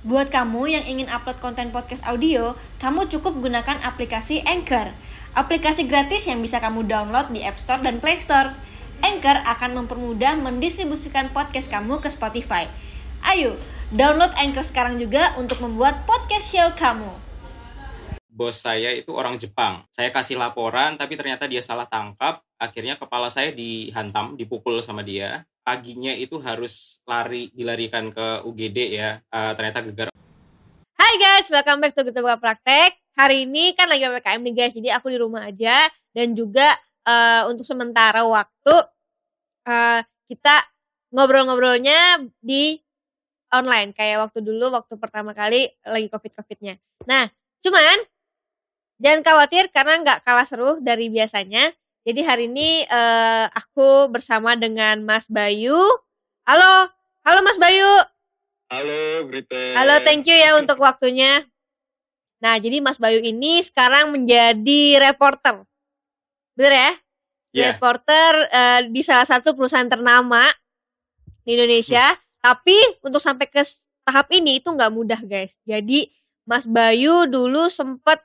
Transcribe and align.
Buat 0.00 0.32
kamu 0.32 0.64
yang 0.64 0.84
ingin 0.88 1.12
upload 1.12 1.44
konten 1.44 1.76
podcast 1.76 2.00
audio, 2.08 2.56
kamu 2.80 3.12
cukup 3.12 3.36
gunakan 3.36 3.84
aplikasi 3.84 4.40
Anchor. 4.48 4.96
Aplikasi 5.36 5.84
gratis 5.84 6.24
yang 6.24 6.40
bisa 6.40 6.56
kamu 6.56 6.88
download 6.88 7.28
di 7.36 7.44
App 7.44 7.60
Store 7.60 7.84
dan 7.84 8.00
Play 8.00 8.16
Store. 8.16 8.56
Anchor 9.04 9.44
akan 9.44 9.84
mempermudah 9.84 10.40
mendistribusikan 10.40 11.36
podcast 11.36 11.68
kamu 11.68 12.00
ke 12.00 12.08
Spotify. 12.08 12.72
Ayo, 13.20 13.60
download 13.92 14.32
Anchor 14.40 14.64
sekarang 14.64 14.96
juga 14.96 15.36
untuk 15.36 15.60
membuat 15.60 16.08
podcast 16.08 16.48
show 16.48 16.72
kamu. 16.80 17.29
Bos 18.40 18.56
saya 18.56 18.96
itu 18.96 19.12
orang 19.12 19.36
Jepang. 19.36 19.84
Saya 19.92 20.08
kasih 20.08 20.40
laporan, 20.40 20.96
tapi 20.96 21.12
ternyata 21.12 21.44
dia 21.44 21.60
salah 21.60 21.84
tangkap. 21.84 22.40
Akhirnya 22.56 22.96
kepala 22.96 23.28
saya 23.28 23.52
dihantam, 23.52 24.32
dipukul 24.40 24.80
sama 24.80 25.04
dia. 25.04 25.44
Paginya 25.60 26.16
itu 26.16 26.40
harus 26.40 27.04
lari, 27.04 27.52
dilarikan 27.52 28.08
ke 28.08 28.40
UGD 28.48 28.96
ya. 28.96 29.20
Eh, 29.20 29.52
ternyata 29.60 29.84
gegar. 29.84 30.08
Hai 30.96 31.14
guys, 31.20 31.52
welcome 31.52 31.84
back 31.84 31.92
to 31.92 32.00
Buka 32.00 32.40
Praktek. 32.40 32.96
Hari 33.12 33.44
ini 33.44 33.76
kan 33.76 33.92
lagi 33.92 34.08
PPKM 34.08 34.40
nih 34.40 34.54
guys, 34.56 34.72
jadi 34.72 34.88
aku 34.96 35.12
di 35.12 35.20
rumah 35.20 35.44
aja. 35.44 35.92
Dan 36.16 36.32
juga 36.32 36.80
eh, 37.04 37.44
untuk 37.44 37.68
sementara 37.68 38.24
waktu 38.24 38.74
eh, 39.68 40.00
kita 40.32 40.64
ngobrol-ngobrolnya 41.12 42.24
di 42.40 42.80
online. 43.52 43.92
Kayak 43.92 44.32
waktu 44.32 44.40
dulu, 44.40 44.72
waktu 44.72 44.96
pertama 44.96 45.36
kali 45.36 45.68
lagi 45.84 46.08
covid-covidnya. 46.08 46.80
Nah, 47.04 47.28
cuman 47.60 48.00
jangan 49.00 49.24
khawatir 49.24 49.72
karena 49.72 49.98
nggak 50.04 50.22
kalah 50.22 50.46
seru 50.46 50.78
dari 50.84 51.08
biasanya. 51.08 51.72
Jadi 52.04 52.20
hari 52.24 52.44
ini 52.48 52.84
eh, 52.84 53.46
aku 53.52 54.08
bersama 54.12 54.56
dengan 54.56 55.00
Mas 55.04 55.28
Bayu. 55.28 55.76
Halo, 56.44 56.88
halo 57.24 57.40
Mas 57.44 57.56
Bayu. 57.60 57.88
Halo, 58.70 59.26
Brite. 59.26 59.74
Halo, 59.74 60.00
thank 60.04 60.24
you 60.28 60.36
ya 60.36 60.54
untuk 60.60 60.78
waktunya. 60.80 61.44
Nah, 62.40 62.56
jadi 62.56 62.80
Mas 62.80 62.96
Bayu 62.96 63.20
ini 63.20 63.60
sekarang 63.60 64.16
menjadi 64.16 64.96
reporter. 65.10 65.64
Bener 66.56 66.72
ya? 66.72 66.92
Iya. 67.50 67.66
Reporter 67.74 68.32
eh, 68.48 68.80
di 68.88 69.00
salah 69.04 69.28
satu 69.28 69.52
perusahaan 69.52 69.88
ternama 69.88 70.48
di 71.44 71.56
Indonesia. 71.56 72.16
Tapi 72.40 73.04
untuk 73.04 73.20
sampai 73.20 73.44
ke 73.44 73.60
tahap 74.08 74.32
ini 74.32 74.56
itu 74.64 74.72
nggak 74.72 74.92
mudah, 74.92 75.20
guys. 75.20 75.52
Jadi 75.68 76.08
Mas 76.48 76.64
Bayu 76.64 77.28
dulu 77.28 77.68
sempet 77.68 78.24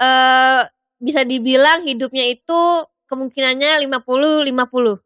eh 0.00 0.60
bisa 1.00 1.24
dibilang 1.24 1.84
hidupnya 1.84 2.24
itu 2.28 2.60
kemungkinannya 3.08 3.84
50-50 3.84 5.00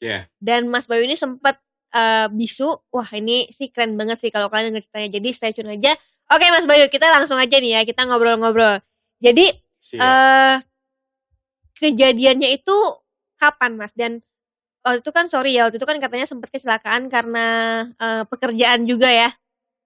Ya, 0.00 0.24
dan 0.40 0.72
Mas 0.72 0.88
Bayu 0.88 1.04
ini 1.04 1.12
sempat 1.12 1.60
eh, 1.92 2.26
bisu. 2.32 2.72
Wah, 2.88 3.10
ini 3.12 3.52
sih 3.52 3.68
keren 3.68 4.00
banget 4.00 4.16
sih 4.16 4.32
kalau 4.32 4.48
kalian 4.48 4.72
denger 4.72 4.88
ceritanya. 4.88 5.08
Jadi 5.20 5.28
stay 5.36 5.52
tune 5.52 5.76
aja. 5.76 5.92
Oke, 6.32 6.46
Mas 6.48 6.64
Bayu, 6.64 6.88
kita 6.88 7.04
langsung 7.12 7.36
aja 7.36 7.60
nih 7.60 7.76
ya, 7.76 7.80
kita 7.84 8.08
ngobrol-ngobrol. 8.08 8.80
Jadi 9.20 9.52
siap. 9.76 10.00
eh 10.00 10.56
kejadiannya 11.76 12.48
itu 12.56 12.76
kapan, 13.36 13.76
Mas? 13.76 13.92
Dan 13.92 14.24
waktu 14.80 15.04
itu 15.04 15.10
kan 15.12 15.28
sorry 15.28 15.56
ya, 15.56 15.68
waktu 15.68 15.76
itu 15.76 15.88
kan 15.88 16.00
katanya 16.00 16.24
sempat 16.24 16.48
kecelakaan 16.48 17.12
karena 17.12 17.46
eh, 18.00 18.24
pekerjaan 18.24 18.88
juga 18.88 19.12
ya. 19.12 19.28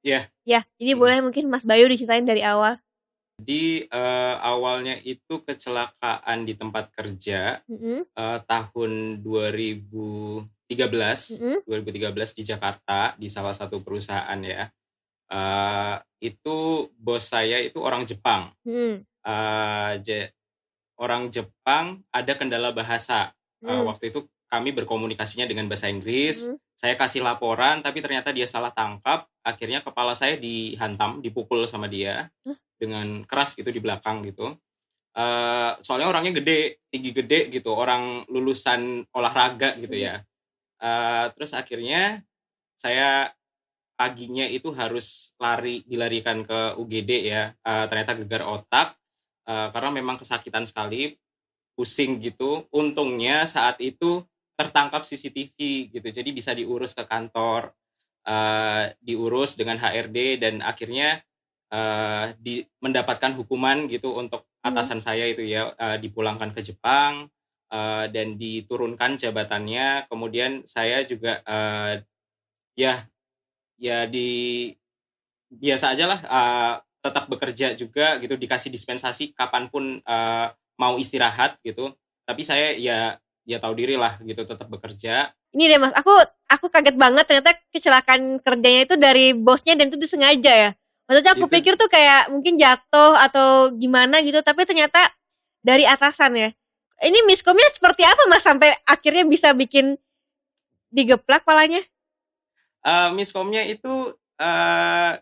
Iya. 0.05 0.28
Ya, 0.45 0.61
jadi 0.78 0.92
Hmm. 0.95 1.00
boleh 1.00 1.19
mungkin 1.25 1.48
Mas 1.48 1.64
Bayu 1.64 1.89
diceritain 1.89 2.28
dari 2.28 2.45
awal. 2.45 2.78
Jadi 3.34 3.90
eh, 3.90 4.36
awalnya 4.38 4.94
itu 5.02 5.42
kecelakaan 5.42 6.46
di 6.46 6.54
tempat 6.54 6.94
kerja 6.94 7.58
Mm-mm, 7.66 8.06
eh, 8.06 8.38
tahun 8.46 9.20
2013, 9.20 10.46
mm-mm, 11.42 11.58
2013 11.66 12.30
di 12.38 12.42
Jakarta 12.46 13.18
di 13.18 13.27
salah 13.27 13.50
satu 13.50 13.82
perusahaan 13.82 14.38
ya. 14.38 14.70
Eh, 15.28 15.96
itu 16.22 16.88
bos 16.94 17.27
saya 17.27 17.58
itu 17.58 17.82
orang 17.82 18.06
Jepang. 18.06 18.55
mm-mm, 18.62 19.02
Eh, 19.24 19.92
je- 20.05 20.30
orang 20.94 21.27
Jepang 21.27 22.05
ada 22.14 22.32
kendala 22.39 22.70
bahasa. 22.70 23.34
Mm, 23.64 23.89
waktu 23.89 24.12
itu 24.12 24.28
kami 24.46 24.70
berkomunikasinya 24.70 25.48
dengan 25.48 25.66
bahasa 25.66 25.89
Inggris. 25.90 26.52
mm. 26.52 26.61
Saya 26.77 26.95
kasih 26.95 27.24
laporan, 27.24 27.80
tapi 27.80 27.98
ternyata 28.05 28.28
dia 28.30 28.45
salah 28.45 28.68
tangkap. 28.70 29.24
Akhirnya 29.42 29.80
kepala 29.80 30.12
saya 30.12 30.36
dihantam, 30.36 31.18
dipukul 31.24 31.64
sama 31.64 31.89
dia 31.89 32.28
Hah? 32.45 32.56
Dengan 32.79 33.23
keras 33.27 33.55
gitu 33.58 33.70
di 33.70 33.80
belakang 33.80 34.24
gitu. 34.27 34.55
Eh, 35.14 35.73
soalnya 35.80 36.11
orangnya 36.11 36.42
gede, 36.42 36.83
tinggi 36.90 37.11
gede 37.14 37.40
gitu, 37.55 37.70
orang 37.70 38.27
lulusan 38.27 39.07
olahraga 39.14 39.79
gitu 39.79 39.95
ya. 39.95 40.23
Eh, 40.83 41.27
terus 41.39 41.55
akhirnya 41.55 42.23
saya 42.74 43.30
paginya 43.95 44.42
itu 44.51 44.74
harus 44.74 45.33
lari, 45.39 45.86
dilarikan 45.86 46.42
ke 46.42 46.74
UGD 46.77 47.11
ya. 47.30 47.55
Eh, 47.55 47.84
ternyata 47.86 48.18
gegar 48.18 48.42
otak 48.42 48.98
eh, 49.46 49.68
karena 49.70 49.90
memang 49.95 50.18
kesakitan 50.18 50.67
sekali, 50.67 51.14
pusing 51.79 52.18
gitu. 52.18 52.67
Untungnya 52.74 53.46
saat 53.46 53.79
itu 53.79 54.23
tertangkap 54.55 55.02
CCTV 55.02 55.90
gitu, 55.90 56.08
jadi 56.14 56.30
bisa 56.30 56.55
diurus 56.55 56.95
ke 56.95 57.02
kantor, 57.07 57.74
eh, 58.27 58.95
diurus 59.02 59.58
dengan 59.58 59.79
HRD 59.79 60.42
dan 60.42 60.55
akhirnya 60.63 61.23
eh, 61.74 62.27
di, 62.39 62.55
mendapatkan 62.85 63.35
hukuman 63.35 63.90
gitu 63.90 64.14
untuk 64.14 64.46
Hmm. 64.64 64.73
atasan 64.73 65.01
saya 65.05 65.29
itu 65.29 65.45
ya 65.45 65.77
eh, 65.77 65.98
dipulangkan 66.01 66.57
ke 66.57 66.64
Jepang 66.64 67.29
eh, 67.68 68.05
dan 68.14 68.40
diturunkan 68.40 69.20
jabatannya. 69.20 70.08
Kemudian 70.08 70.64
saya 70.64 71.05
juga 71.05 71.45
eh, 71.45 72.01
ya 72.79 73.05
ya 73.77 74.07
di 74.08 74.29
biasa 75.52 75.95
aja 75.95 76.05
lah 76.08 76.20
eh, 76.24 76.74
tetap 77.05 77.29
bekerja 77.29 77.77
juga 77.77 78.17
gitu 78.23 78.34
dikasih 78.40 78.73
dispensasi 78.73 79.36
kapan 79.36 79.68
pun 79.68 80.01
eh, 80.01 80.46
mau 80.80 80.96
istirahat 80.96 81.61
gitu. 81.61 81.92
Tapi 82.24 82.42
saya 82.42 82.73
ya 82.79 83.20
ya 83.45 83.61
tahu 83.61 83.77
diri 83.77 84.01
lah 84.01 84.17
gitu 84.24 84.48
tetap 84.48 84.67
bekerja. 84.73 85.36
Ini 85.55 85.64
deh 85.70 85.79
Mas, 85.79 85.95
aku 85.95 86.11
aku 86.48 86.67
kaget 86.73 86.96
banget 86.96 87.24
ternyata 87.29 87.52
kecelakaan 87.70 88.40
kerjanya 88.40 88.80
itu 88.89 88.96
dari 88.96 89.36
bosnya 89.36 89.77
dan 89.77 89.92
itu 89.92 90.01
disengaja 90.01 90.52
ya. 90.57 90.70
Maksudnya 91.04 91.32
aku 91.36 91.46
Itu- 91.46 91.54
pikir 91.60 91.74
tuh 91.76 91.88
kayak 91.92 92.32
mungkin 92.32 92.56
jatuh 92.56 93.12
atau 93.20 93.68
gimana 93.76 94.24
gitu, 94.24 94.40
tapi 94.40 94.64
ternyata 94.64 95.12
dari 95.60 95.84
atasan 95.84 96.32
ya. 96.36 96.48
Ini 97.04 97.26
miskomnya 97.28 97.68
seperti 97.74 98.06
apa 98.06 98.24
Mas 98.30 98.40
sampai 98.46 98.72
akhirnya 98.88 99.26
bisa 99.28 99.52
bikin 99.52 99.98
digeplak 100.88 101.44
palanya? 101.44 101.82
Eh, 102.84 103.08
miskomnya 103.12 103.64
itu 103.66 104.14
eh 104.34 105.12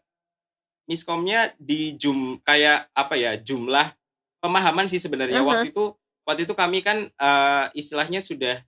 miskomnya 0.86 1.54
di 1.60 1.94
jum 1.94 2.42
kayak 2.42 2.90
apa 2.92 3.14
ya 3.14 3.38
jumlah 3.38 3.94
pemahaman 4.42 4.90
sih 4.90 4.98
sebenarnya 4.98 5.40
Aha. 5.40 5.46
waktu 5.46 5.66
itu 5.70 5.94
waktu 6.26 6.42
itu 6.46 6.54
kami 6.58 6.82
kan 6.82 7.06
eh, 7.08 7.64
istilahnya 7.74 8.20
sudah 8.20 8.60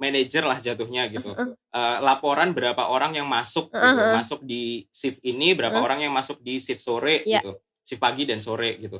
manajer 0.00 0.42
lah 0.42 0.56
jatuhnya 0.56 1.06
gitu. 1.06 1.30
Eh, 1.70 1.98
laporan 2.00 2.50
berapa 2.50 2.88
orang 2.88 3.14
yang 3.14 3.28
masuk 3.28 3.68
gitu 3.68 3.78
Heeh. 3.78 4.16
masuk 4.16 4.40
di 4.42 4.88
shift 4.88 5.20
ini 5.22 5.52
berapa 5.52 5.76
Heeh. 5.76 5.84
orang 5.84 6.00
yang 6.02 6.10
masuk 6.10 6.40
di 6.40 6.56
shift 6.56 6.80
sore 6.80 7.22
Iya. 7.22 7.44
gitu 7.44 7.52
shift 7.84 8.00
pagi 8.00 8.24
dan 8.24 8.40
sore 8.40 8.80
gitu 8.80 8.98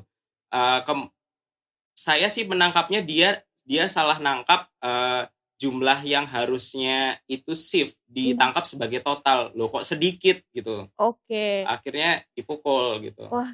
Eh, 0.50 0.80
kem- 0.82 1.08
saya 1.92 2.26
sih 2.26 2.42
menangkapnya 2.44 3.00
dia 3.00 3.38
dia 3.62 3.86
salah 3.86 4.18
nangkap 4.18 4.66
eh, 4.78 5.24
jumlah 5.56 6.00
yang 6.02 6.24
harusnya 6.24 7.20
itu 7.26 7.52
shift 7.52 7.92
ditangkap 8.04 8.64
sebagai 8.64 8.98
total 8.98 9.52
loh 9.52 9.68
kok 9.68 9.84
sedikit 9.84 10.40
gitu 10.50 10.88
Oke. 10.96 11.62
akhirnya 11.64 12.24
dipukul 12.32 12.98
gitu 13.00 13.28
Wah. 13.28 13.50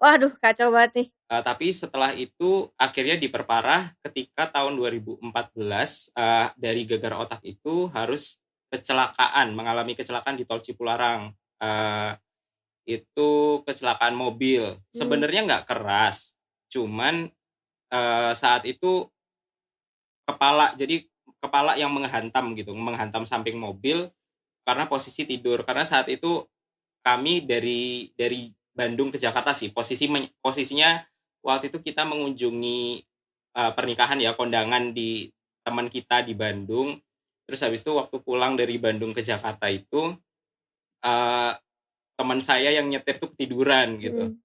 Waduh, 0.00 0.32
kacau 0.40 0.72
banget 0.72 0.92
nih. 0.96 1.08
Eh, 1.30 1.42
tapi 1.44 1.76
setelah 1.76 2.16
itu 2.16 2.72
akhirnya 2.80 3.20
diperparah 3.20 3.92
ketika 4.08 4.48
tahun 4.48 4.80
2014 4.80 6.08
eh, 6.16 6.48
dari 6.56 6.82
gegar 6.88 7.20
otak 7.20 7.44
itu 7.44 7.92
harus 7.92 8.40
kecelakaan 8.72 9.52
mengalami 9.52 9.92
kecelakaan 9.92 10.40
di 10.40 10.48
tol 10.48 10.64
Cipularang. 10.64 11.36
Eh, 11.60 12.12
itu 12.88 13.60
kecelakaan 13.68 14.16
mobil. 14.16 14.80
Sebenarnya 14.88 15.44
nggak 15.44 15.66
keras 15.68 16.32
cuman 16.72 17.28
eh, 17.92 18.32
saat 18.32 18.64
itu 18.64 19.04
kepala 20.24 20.72
jadi 20.80 21.04
kepala 21.44 21.76
yang 21.76 21.92
menghantam 21.92 22.56
gitu 22.56 22.72
menghantam 22.72 23.28
samping 23.28 23.60
mobil 23.60 24.08
karena 24.64 24.88
posisi 24.88 25.28
tidur. 25.28 25.60
Karena 25.68 25.84
saat 25.84 26.08
itu 26.08 26.48
kami 27.04 27.44
dari 27.44 28.08
dari 28.16 28.48
Bandung 28.80 29.12
ke 29.12 29.20
Jakarta 29.20 29.52
sih 29.52 29.68
posisi 29.68 30.08
posisinya 30.40 31.04
waktu 31.44 31.68
itu 31.68 31.84
kita 31.84 32.08
mengunjungi 32.08 32.82
eh, 33.52 33.72
pernikahan 33.76 34.16
ya 34.16 34.32
kondangan 34.32 34.96
di 34.96 35.28
teman 35.60 35.92
kita 35.92 36.24
di 36.24 36.32
Bandung 36.32 36.96
terus 37.44 37.60
habis 37.60 37.84
itu 37.84 37.92
waktu 37.92 38.16
pulang 38.20 38.56
dari 38.56 38.80
Bandung 38.80 39.12
ke 39.12 39.20
Jakarta 39.20 39.68
itu 39.68 40.16
eh, 41.02 41.52
teman 42.16 42.40
saya 42.40 42.72
yang 42.72 42.84
nyetir 42.84 43.16
tuh 43.16 43.28
ketiduran 43.32 43.96
gitu 43.96 44.24
Mm. 44.28 44.36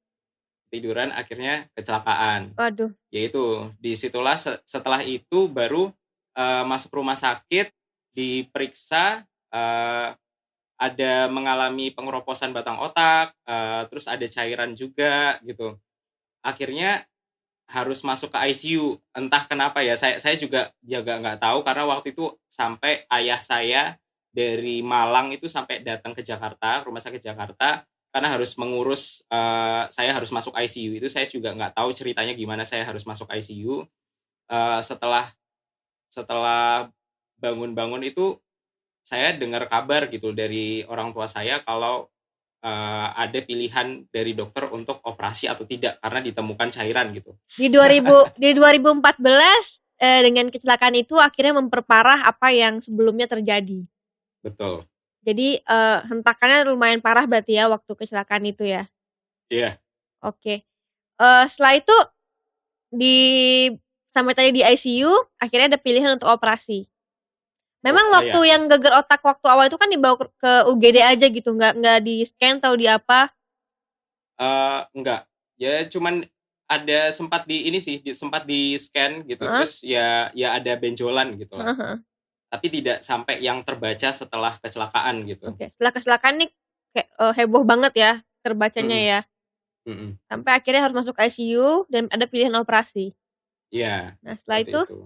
ketiduran 0.68 1.10
akhirnya 1.12 1.68
kecelakaan 1.72 2.52
Waduh. 2.56 2.92
yaitu 3.08 3.44
di 3.78 3.94
situlah 3.94 4.36
se- 4.36 4.60
setelah 4.64 5.00
itu 5.00 5.48
baru 5.48 5.92
eh, 6.34 6.64
masuk 6.64 6.92
rumah 6.96 7.16
sakit 7.16 7.72
diperiksa 8.12 9.24
eh, 9.52 10.10
ada 10.76 11.32
mengalami 11.32 11.92
pengeroposan 11.92 12.52
batang 12.52 12.80
otak, 12.80 13.32
uh, 13.48 13.88
terus 13.88 14.06
ada 14.12 14.24
cairan 14.28 14.76
juga 14.76 15.40
gitu. 15.48 15.80
Akhirnya 16.44 17.08
harus 17.66 18.04
masuk 18.06 18.30
ke 18.36 18.40
ICU. 18.52 19.00
Entah 19.16 19.48
kenapa 19.48 19.82
ya, 19.82 19.96
saya 19.98 20.20
saya 20.22 20.36
juga 20.38 20.70
jaga 20.84 21.18
nggak 21.18 21.40
tahu 21.42 21.60
karena 21.66 21.84
waktu 21.88 22.14
itu 22.14 22.36
sampai 22.46 23.08
ayah 23.10 23.40
saya 23.42 23.96
dari 24.36 24.84
Malang 24.84 25.32
itu 25.32 25.48
sampai 25.48 25.80
datang 25.82 26.12
ke 26.12 26.22
Jakarta, 26.22 26.84
rumah 26.84 27.00
sakit 27.00 27.24
Jakarta 27.24 27.88
karena 28.16 28.32
harus 28.32 28.56
mengurus 28.56 29.28
uh, 29.28 29.92
saya 29.92 30.16
harus 30.16 30.32
masuk 30.32 30.56
ICU 30.56 31.04
itu 31.04 31.12
saya 31.12 31.28
juga 31.28 31.52
nggak 31.52 31.76
tahu 31.76 31.92
ceritanya 31.92 32.32
gimana 32.32 32.64
saya 32.64 32.88
harus 32.88 33.04
masuk 33.04 33.28
ICU 33.28 33.84
uh, 34.48 34.80
setelah 34.80 35.36
setelah 36.08 36.88
bangun-bangun 37.44 38.08
itu 38.08 38.40
saya 39.06 39.38
dengar 39.38 39.70
kabar 39.70 40.10
gitu 40.10 40.34
dari 40.34 40.82
orang 40.90 41.14
tua 41.14 41.30
saya 41.30 41.62
kalau 41.62 42.10
uh, 42.66 43.08
ada 43.14 43.40
pilihan 43.46 44.02
dari 44.10 44.34
dokter 44.34 44.66
untuk 44.74 44.98
operasi 45.06 45.46
atau 45.46 45.62
tidak 45.70 46.02
karena 46.02 46.20
ditemukan 46.26 46.74
cairan 46.74 47.14
gitu. 47.14 47.38
Di 47.54 47.70
2000 47.70 48.34
di 48.42 48.50
2014 48.58 50.02
eh, 50.02 50.22
dengan 50.26 50.50
kecelakaan 50.50 50.98
itu 50.98 51.22
akhirnya 51.22 51.62
memperparah 51.62 52.26
apa 52.26 52.50
yang 52.50 52.82
sebelumnya 52.82 53.30
terjadi. 53.30 53.86
Betul. 54.42 54.90
Jadi 55.26 55.62
uh, 55.66 56.06
hentakannya 56.06 56.70
lumayan 56.70 57.02
parah 57.02 57.26
berarti 57.26 57.58
ya 57.58 57.70
waktu 57.70 57.94
kecelakaan 57.94 58.46
itu 58.46 58.66
ya. 58.66 58.90
Iya. 59.54 59.62
Yeah. 59.62 59.74
Oke. 60.26 60.42
Okay. 60.42 60.58
Uh, 61.22 61.46
setelah 61.46 61.78
itu 61.78 61.98
di 62.90 63.18
sampai 64.14 64.34
tadi 64.34 64.50
di 64.54 64.62
ICU 64.62 65.12
akhirnya 65.38 65.78
ada 65.78 65.80
pilihan 65.82 66.18
untuk 66.18 66.30
operasi. 66.30 66.90
Memang 67.86 68.10
oh, 68.10 68.14
waktu 68.18 68.40
iya. 68.42 68.58
yang 68.58 68.66
geger 68.66 68.98
otak 68.98 69.22
waktu 69.22 69.46
awal 69.46 69.70
itu 69.70 69.78
kan 69.78 69.94
dibawa 69.94 70.18
ke 70.18 70.54
UGD 70.74 70.98
aja 71.06 71.30
gitu, 71.30 71.54
nggak 71.54 71.74
nggak 71.78 72.00
di 72.02 72.26
scan 72.26 72.58
atau 72.58 72.74
di 72.74 72.90
apa? 72.90 73.30
Uh, 74.42 74.82
enggak, 74.98 75.30
ya 75.62 75.86
cuman 75.86 76.26
ada 76.66 77.14
sempat 77.14 77.46
di 77.46 77.70
ini 77.70 77.78
sih, 77.78 78.02
di, 78.02 78.18
sempat 78.18 78.50
di 78.50 78.74
scan 78.82 79.22
gitu, 79.30 79.46
huh? 79.46 79.62
terus 79.62 79.86
ya 79.86 80.34
ya 80.34 80.58
ada 80.58 80.74
benjolan 80.82 81.38
gitu 81.38 81.54
lah. 81.62 81.66
Uh 81.70 81.78
-huh. 81.78 81.96
Tapi 82.50 82.68
tidak 82.74 83.06
sampai 83.06 83.38
yang 83.38 83.62
terbaca 83.62 84.10
setelah 84.10 84.58
kecelakaan 84.66 85.22
gitu. 85.30 85.54
Oke, 85.54 85.62
okay. 85.62 85.68
setelah 85.78 85.94
kecelakaan 85.94 86.36
nih 86.42 86.50
kayak 86.90 87.10
uh, 87.22 87.34
heboh 87.38 87.62
banget 87.62 87.94
ya 87.94 88.12
terbacanya 88.42 88.98
hmm. 88.98 89.10
ya. 89.14 89.20
Hmm. 89.86 90.10
Sampai 90.26 90.58
akhirnya 90.58 90.82
harus 90.82 90.98
masuk 90.98 91.14
ICU 91.22 91.86
dan 91.94 92.10
ada 92.10 92.26
pilihan 92.26 92.58
operasi. 92.58 93.14
Iya. 93.70 94.18
Nah 94.26 94.34
setelah 94.34 94.60
itu, 94.66 94.82
itu 94.82 94.98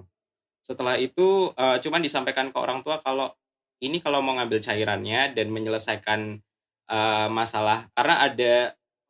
setelah 0.69 1.01
itu 1.01 1.49
uh, 1.57 1.81
cuman 1.81 2.05
disampaikan 2.05 2.53
ke 2.53 2.57
orang 2.61 2.85
tua 2.85 3.01
kalau 3.01 3.33
ini 3.81 3.97
kalau 3.97 4.21
mau 4.21 4.37
ngambil 4.37 4.61
cairannya 4.61 5.33
dan 5.33 5.49
menyelesaikan 5.49 6.37
uh, 6.93 7.27
masalah 7.33 7.89
karena 7.97 8.15
ada 8.21 8.53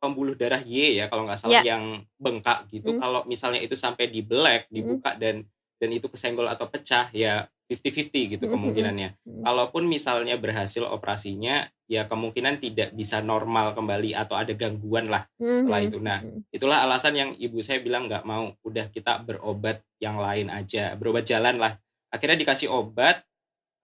pembuluh 0.00 0.32
darah 0.32 0.64
Y 0.64 0.96
ya 0.96 1.12
kalau 1.12 1.28
nggak 1.28 1.36
salah 1.36 1.60
yeah. 1.60 1.76
yang 1.76 2.00
bengkak 2.16 2.64
gitu. 2.72 2.96
Mm. 2.96 2.98
Kalau 3.04 3.20
misalnya 3.28 3.60
itu 3.60 3.76
sampai 3.76 4.08
di 4.08 4.24
black, 4.24 4.72
dibuka 4.72 5.12
mm. 5.12 5.20
dan 5.20 5.36
dan 5.76 5.90
itu 5.92 6.08
kesenggol 6.08 6.48
atau 6.48 6.64
pecah 6.72 7.12
ya 7.12 7.44
50-50 7.70 8.34
gitu 8.34 8.44
kemungkinannya. 8.50 9.14
Mm-hmm. 9.22 9.42
Kalaupun 9.46 9.86
misalnya 9.86 10.34
berhasil 10.34 10.82
operasinya, 10.82 11.70
ya 11.86 12.10
kemungkinan 12.10 12.58
tidak 12.58 12.90
bisa 12.98 13.22
normal 13.22 13.78
kembali 13.78 14.10
atau 14.18 14.34
ada 14.34 14.50
gangguan 14.58 15.06
lah 15.06 15.30
setelah 15.38 15.78
itu. 15.78 16.02
Nah, 16.02 16.18
itulah 16.50 16.82
alasan 16.82 17.14
yang 17.14 17.30
ibu 17.38 17.62
saya 17.62 17.78
bilang 17.78 18.10
nggak 18.10 18.26
mau, 18.26 18.50
udah 18.66 18.90
kita 18.90 19.22
berobat 19.22 19.86
yang 20.02 20.18
lain 20.18 20.50
aja, 20.50 20.98
berobat 20.98 21.22
jalan 21.22 21.62
lah. 21.62 21.78
Akhirnya 22.10 22.42
dikasih 22.42 22.66
obat, 22.74 23.22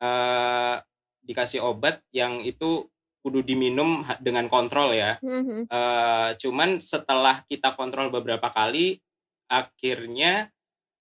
uh, 0.02 0.82
dikasih 1.22 1.62
obat 1.62 2.02
yang 2.10 2.42
itu 2.42 2.90
kudu 3.22 3.46
diminum 3.46 4.02
dengan 4.18 4.50
kontrol 4.50 4.90
ya. 4.98 5.22
Mm-hmm. 5.22 5.70
Uh, 5.70 6.34
cuman 6.42 6.82
setelah 6.82 7.46
kita 7.46 7.78
kontrol 7.78 8.10
beberapa 8.10 8.50
kali, 8.50 8.98
akhirnya 9.46 10.50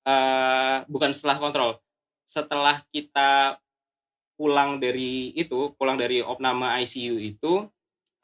uh, 0.06 0.86
bukan 0.86 1.10
setelah 1.18 1.42
kontrol 1.42 1.82
setelah 2.26 2.82
kita 2.90 3.62
pulang 4.36 4.82
dari 4.84 5.32
itu, 5.38 5.72
pulang 5.80 5.96
dari 5.96 6.20
opname 6.20 6.68
ICU 6.84 7.16
itu, 7.22 7.54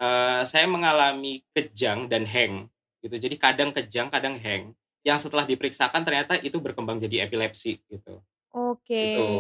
uh, 0.02 0.42
saya 0.44 0.68
mengalami 0.68 1.46
kejang 1.56 2.12
dan 2.12 2.28
hang 2.28 2.68
gitu. 3.02 3.16
Jadi 3.18 3.36
kadang 3.38 3.72
kejang, 3.72 4.12
kadang 4.12 4.38
hang. 4.38 4.76
Yang 5.02 5.30
setelah 5.30 5.50
diperiksakan 5.50 6.06
ternyata 6.06 6.38
itu 6.38 6.62
berkembang 6.62 7.02
jadi 7.02 7.26
epilepsi 7.26 7.82
gitu. 7.90 8.22
Oke. 8.54 9.18
Gitu. 9.18 9.32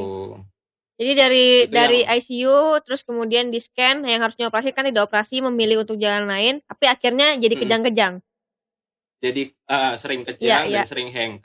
Jadi 1.01 1.11
dari 1.17 1.45
itu 1.65 1.73
dari 1.73 1.99
yang, 2.05 2.17
ICU 2.21 2.57
terus 2.85 3.01
kemudian 3.01 3.49
di 3.49 3.57
scan 3.57 4.05
yang 4.05 4.21
harusnya 4.21 4.53
operasi 4.53 4.69
kan 4.69 4.85
tidak 4.85 5.09
operasi 5.09 5.41
memilih 5.41 5.81
untuk 5.81 5.97
jalan 5.97 6.29
lain, 6.29 6.61
tapi 6.65 6.85
akhirnya 6.85 7.37
jadi 7.41 7.57
kejang-kejang. 7.57 8.21
Jadi 9.21 9.53
uh, 9.69 9.93
sering 9.97 10.21
kejang 10.25 10.69
ya, 10.69 10.81
dan 10.81 10.81
ya. 10.81 10.85
sering 10.85 11.09
hang. 11.09 11.41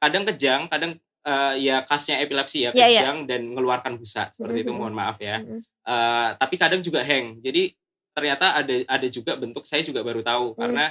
Kadang 0.00 0.24
kejang, 0.28 0.60
kadang 0.68 0.96
uh, 1.24 1.54
ya 1.56 1.82
khasnya 1.88 2.20
epilepsi 2.20 2.68
ya, 2.68 2.70
yeah, 2.76 2.88
iya. 2.88 3.00
kejang 3.02 3.18
yeah. 3.24 3.28
dan 3.28 3.40
mengeluarkan 3.50 3.96
busa 3.96 4.28
seperti 4.30 4.62
mm 4.62 4.64
-hmm. 4.64 4.70
itu 4.70 4.72
mohon 4.72 4.94
maaf 4.94 5.16
ya. 5.18 5.40
Mm 5.40 5.46
-hmm. 5.48 5.60
uh, 5.88 6.28
tapi 6.36 6.54
kadang 6.60 6.80
juga 6.84 7.00
hang. 7.02 7.40
Jadi 7.40 7.72
ternyata 8.14 8.54
ada 8.54 8.74
ada 8.86 9.06
juga 9.10 9.34
bentuk 9.34 9.66
saya 9.66 9.82
juga 9.82 10.06
baru 10.06 10.22
tahu 10.22 10.54
mm. 10.54 10.56
karena 10.60 10.84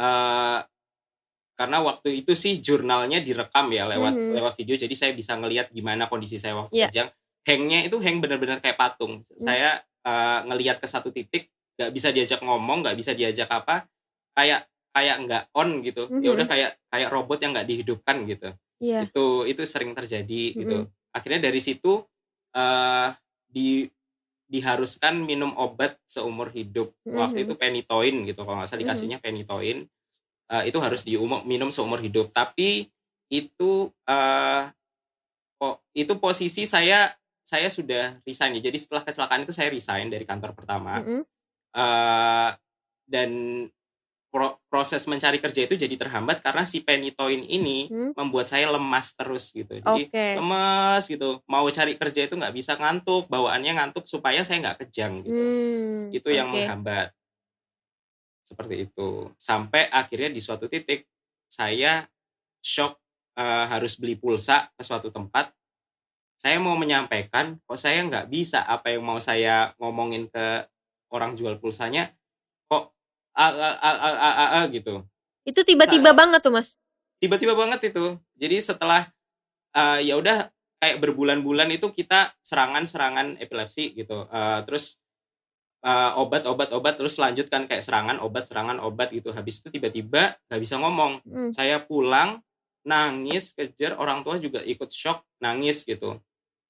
uh, 0.00 0.58
karena 1.54 1.78
waktu 1.86 2.24
itu 2.24 2.32
sih 2.34 2.58
jurnalnya 2.58 3.22
direkam 3.22 3.70
ya 3.70 3.86
lewat 3.86 4.14
mm 4.16 4.18
-hmm. 4.18 4.34
lewat 4.40 4.52
video 4.58 4.74
jadi 4.74 4.94
saya 4.96 5.12
bisa 5.14 5.38
ngelihat 5.38 5.70
gimana 5.70 6.10
kondisi 6.10 6.40
saya 6.40 6.56
waktu 6.58 6.74
yeah. 6.74 6.90
kejang. 6.90 7.10
Hangnya 7.44 7.84
itu 7.84 8.00
hang 8.00 8.24
benar-benar 8.24 8.64
kayak 8.64 8.80
patung. 8.80 9.20
Mm. 9.20 9.36
Saya 9.36 9.84
uh, 10.08 10.40
ngelihat 10.48 10.80
ke 10.80 10.88
satu 10.88 11.12
titik 11.12 11.52
nggak 11.74 11.90
bisa 11.92 12.08
diajak 12.14 12.40
ngomong, 12.40 12.86
nggak 12.86 12.96
bisa 12.96 13.12
diajak 13.12 13.50
apa, 13.50 13.84
kayak 14.32 14.64
kayak 14.96 15.16
nggak 15.28 15.44
on 15.52 15.84
gitu. 15.84 16.08
Mm 16.08 16.12
-hmm. 16.16 16.24
Ya 16.24 16.30
udah 16.32 16.46
kayak 16.48 16.70
kayak 16.88 17.08
robot 17.12 17.38
yang 17.44 17.52
nggak 17.52 17.68
dihidupkan 17.68 18.16
gitu. 18.24 18.56
Yeah. 18.84 19.08
Itu 19.08 19.48
itu 19.48 19.64
sering 19.64 19.96
terjadi 19.96 20.52
mm 20.52 20.52
-hmm. 20.52 20.60
gitu. 20.60 20.76
Akhirnya 21.16 21.40
dari 21.48 21.60
situ 21.64 22.04
uh, 22.52 23.08
di 23.48 23.88
diharuskan 24.44 25.24
minum 25.24 25.56
obat 25.56 25.96
seumur 26.04 26.52
hidup. 26.52 26.92
Mm 26.92 27.08
-hmm. 27.08 27.16
Waktu 27.16 27.38
itu 27.48 27.54
penitoin 27.56 28.14
gitu 28.28 28.44
kalau 28.44 28.60
nggak 28.60 28.68
salah 28.68 28.82
dikasihnya 28.84 29.18
penitoin. 29.24 29.88
Uh, 30.44 30.60
itu 30.68 30.76
harus 30.76 31.00
diumum 31.08 31.40
minum 31.48 31.72
seumur 31.72 32.04
hidup. 32.04 32.28
Tapi 32.28 32.92
itu 33.32 33.88
uh, 34.04 34.68
kok 35.56 35.76
itu 35.96 36.12
posisi 36.20 36.68
saya 36.68 37.16
saya 37.40 37.72
sudah 37.72 38.20
resign 38.28 38.60
ya. 38.60 38.68
Jadi 38.68 38.76
setelah 38.76 39.02
kecelakaan 39.08 39.48
itu 39.48 39.56
saya 39.56 39.72
resign 39.72 40.12
dari 40.12 40.28
kantor 40.28 40.52
pertama. 40.52 41.00
Mm 41.00 41.04
-hmm. 41.08 41.22
uh, 41.72 42.50
dan 43.08 43.30
pro 44.34 44.58
proses 44.66 45.06
mencari 45.06 45.38
kerja 45.38 45.62
itu 45.62 45.78
jadi 45.78 45.94
terhambat 45.94 46.42
karena 46.42 46.66
si 46.66 46.82
penitoin 46.82 47.46
ini 47.46 47.86
hmm. 47.86 48.18
membuat 48.18 48.50
saya 48.50 48.66
lemas 48.66 49.14
terus 49.14 49.54
gitu. 49.54 49.78
Jadi 49.78 50.10
okay. 50.10 50.34
lemas 50.34 51.06
gitu. 51.06 51.38
Mau 51.46 51.62
cari 51.70 51.94
kerja 51.94 52.26
itu 52.26 52.34
nggak 52.34 52.50
bisa 52.50 52.74
ngantuk, 52.74 53.30
bawaannya 53.30 53.78
ngantuk 53.78 54.10
supaya 54.10 54.42
saya 54.42 54.58
nggak 54.58 54.82
kejang 54.82 55.22
gitu. 55.22 55.38
Hmm. 55.38 56.10
Itu 56.10 56.34
yang 56.34 56.50
okay. 56.50 56.66
menghambat. 56.66 57.08
Seperti 58.42 58.90
itu. 58.90 59.30
Sampai 59.38 59.86
akhirnya 59.86 60.34
di 60.34 60.42
suatu 60.42 60.66
titik 60.66 61.06
saya 61.46 62.02
shock 62.58 62.98
uh, 63.38 63.70
harus 63.70 63.94
beli 64.02 64.18
pulsa 64.18 64.66
ke 64.74 64.82
suatu 64.82 65.14
tempat. 65.14 65.54
Saya 66.34 66.58
mau 66.58 66.74
menyampaikan, 66.74 67.62
kok 67.62 67.78
saya 67.78 68.02
nggak 68.02 68.26
bisa 68.26 68.66
apa 68.66 68.90
yang 68.90 69.06
mau 69.06 69.22
saya 69.22 69.78
ngomongin 69.78 70.26
ke 70.26 70.66
orang 71.14 71.38
jual 71.38 71.54
pulsanya 71.62 72.10
a 73.34 73.46
a 73.50 73.70
a 73.74 73.90
a, 73.90 74.10
a, 74.10 74.30
a, 74.30 74.46
a 74.58 74.60
gitu. 74.70 75.02
Itu 75.44 75.60
tiba-tiba 75.66 76.16
banget 76.16 76.40
tuh, 76.40 76.54
Mas. 76.54 76.78
Tiba-tiba 77.20 77.52
banget 77.52 77.92
itu. 77.92 78.16
Jadi 78.38 78.56
setelah 78.62 79.10
uh, 79.76 80.00
ya 80.00 80.16
udah 80.16 80.48
kayak 80.80 81.00
berbulan-bulan 81.00 81.68
itu 81.74 81.90
kita 81.92 82.32
serangan-serangan 82.40 83.40
epilepsi 83.40 83.92
gitu. 83.96 84.28
Uh, 84.28 84.60
terus 84.64 85.00
uh, 85.84 86.16
obat 86.20 86.48
obat 86.48 86.72
obat 86.72 86.94
terus 86.96 87.16
lanjutkan 87.20 87.68
kayak 87.68 87.84
serangan 87.84 88.20
obat 88.20 88.48
serangan 88.48 88.80
obat 88.80 89.12
gitu. 89.12 89.32
Habis 89.32 89.60
itu 89.60 89.68
tiba-tiba 89.68 90.36
nggak 90.48 90.60
bisa 90.60 90.76
ngomong. 90.80 91.20
Hmm. 91.24 91.50
Saya 91.52 91.80
pulang 91.82 92.40
nangis 92.84 93.56
kejar 93.56 93.96
orang 93.96 94.20
tua 94.20 94.36
juga 94.36 94.60
ikut 94.60 94.92
shock 94.92 95.24
nangis 95.40 95.88
gitu. 95.88 96.20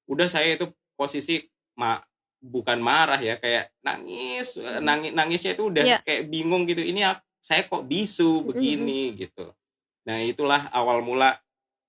Udah 0.07 0.31
saya 0.31 0.55
itu 0.55 0.71
posisi 0.95 1.43
ma 1.75 1.99
bukan 2.45 2.77
marah 2.77 3.17
ya 3.25 3.41
kayak 3.41 3.73
nangis 3.81 4.61
hmm. 4.61 4.85
nangis 4.85 5.11
nangisnya 5.17 5.57
itu 5.57 5.65
udah 5.73 5.85
yeah. 5.85 6.01
kayak 6.05 6.29
bingung 6.29 6.69
gitu 6.69 6.85
ini 6.85 7.01
saya 7.45 7.69
kok 7.69 7.85
bisu 7.85 8.41
begini 8.41 9.13
mm-hmm. 9.13 9.21
gitu 9.21 9.47
nah 10.09 10.17
itulah 10.21 10.73
awal 10.73 11.05
mula 11.05 11.37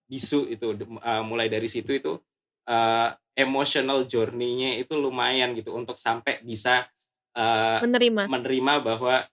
bisu 0.08 0.52
itu 0.52 0.76
uh, 1.00 1.24
mulai 1.24 1.48
dari 1.48 1.68
situ 1.72 1.96
itu 1.96 2.20
uh, 2.68 3.10
emotional 3.36 4.04
journey-nya 4.04 4.80
itu 4.80 4.96
lumayan 5.00 5.56
gitu 5.56 5.72
untuk 5.72 5.96
sampai 5.96 6.44
bisa 6.44 6.88
uh, 7.36 7.80
menerima 7.84 8.28
menerima 8.28 8.74
bahwa 8.84 9.28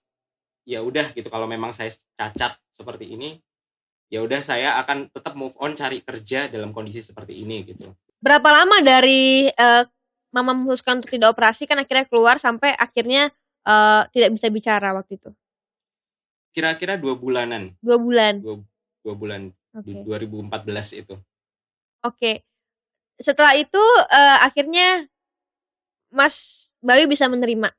ya 0.63 0.79
udah 0.79 1.11
gitu 1.11 1.27
kalau 1.27 1.47
memang 1.47 1.75
saya 1.75 1.91
cacat 2.15 2.55
seperti 2.71 3.15
ini 3.15 3.39
ya 4.07 4.23
udah 4.23 4.39
saya 4.39 4.79
akan 4.79 5.11
tetap 5.11 5.35
move 5.35 5.55
on 5.59 5.75
cari 5.75 5.99
kerja 6.03 6.47
dalam 6.47 6.71
kondisi 6.71 7.03
seperti 7.03 7.39
ini 7.39 7.67
gitu 7.67 7.91
berapa 8.23 8.47
lama 8.47 8.79
dari 8.79 9.51
uh, 9.51 9.83
mama 10.33 10.57
memutuskan 10.57 10.99
untuk 10.99 11.13
tidak 11.13 11.37
operasi 11.37 11.69
kan 11.69 11.77
akhirnya 11.77 12.09
keluar 12.09 12.41
sampai 12.41 12.73
akhirnya 12.73 13.29
uh, 13.69 14.09
tidak 14.09 14.33
bisa 14.33 14.49
bicara 14.49 14.91
waktu 14.97 15.21
itu? 15.21 15.29
Kira-kira 16.53 16.97
dua 16.97 17.13
bulanan. 17.13 17.77
Dua 17.79 18.01
bulan. 18.01 18.41
Dua, 18.41 18.57
dua 19.05 19.15
bulan 19.15 19.41
okay. 19.73 19.93
di 19.93 20.01
2014 20.05 21.01
itu. 21.05 21.15
Oke. 22.03 22.17
Okay. 22.17 22.35
Setelah 23.21 23.53
itu 23.53 23.81
uh, 24.09 24.37
akhirnya 24.41 25.05
Mas 26.09 26.69
Bayu 26.81 27.05
bisa 27.09 27.29
menerima. 27.29 27.69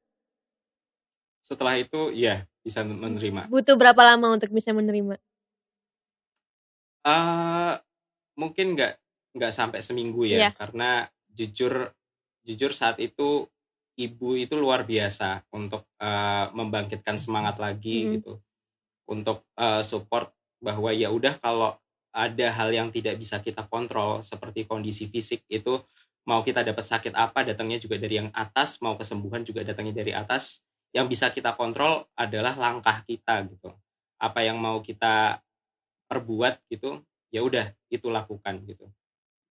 Setelah 1.44 1.76
itu 1.76 2.10
ya 2.14 2.46
bisa 2.64 2.80
menerima. 2.80 3.52
Butuh 3.52 3.76
berapa 3.76 4.00
lama 4.00 4.34
untuk 4.34 4.48
bisa 4.50 4.72
menerima? 4.72 5.20
Uh, 7.04 7.76
mungkin 8.32 8.72
nggak 8.72 8.96
nggak 9.36 9.52
sampai 9.52 9.84
seminggu 9.84 10.24
ya, 10.24 10.48
yeah. 10.48 10.52
karena 10.56 11.04
jujur 11.34 11.92
jujur 12.44 12.76
saat 12.76 13.00
itu 13.00 13.48
ibu 13.96 14.34
itu 14.34 14.54
luar 14.58 14.84
biasa 14.84 15.46
untuk 15.54 15.86
uh, 16.02 16.50
membangkitkan 16.52 17.16
semangat 17.16 17.58
lagi 17.58 18.04
mm. 18.04 18.10
gitu. 18.20 18.32
Untuk 19.04 19.44
uh, 19.56 19.84
support 19.84 20.32
bahwa 20.60 20.92
ya 20.92 21.12
udah 21.12 21.36
kalau 21.40 21.76
ada 22.14 22.46
hal 22.54 22.70
yang 22.70 22.88
tidak 22.94 23.18
bisa 23.18 23.42
kita 23.42 23.66
kontrol 23.66 24.22
seperti 24.22 24.64
kondisi 24.64 25.10
fisik 25.10 25.42
itu 25.50 25.82
mau 26.24 26.40
kita 26.40 26.64
dapat 26.64 26.86
sakit 26.86 27.12
apa 27.12 27.44
datangnya 27.44 27.76
juga 27.76 28.00
dari 28.00 28.22
yang 28.22 28.30
atas 28.32 28.80
mau 28.80 28.96
kesembuhan 28.96 29.44
juga 29.44 29.60
datangnya 29.60 30.00
dari 30.00 30.14
atas 30.14 30.64
yang 30.94 31.10
bisa 31.10 31.28
kita 31.28 31.52
kontrol 31.58 32.06
adalah 32.14 32.54
langkah 32.54 33.02
kita 33.04 33.44
gitu. 33.50 33.74
Apa 34.16 34.46
yang 34.46 34.56
mau 34.56 34.78
kita 34.80 35.42
perbuat 36.06 36.62
gitu 36.70 37.02
ya 37.34 37.42
udah 37.42 37.74
itu 37.90 38.06
lakukan 38.08 38.62
gitu. 38.62 38.86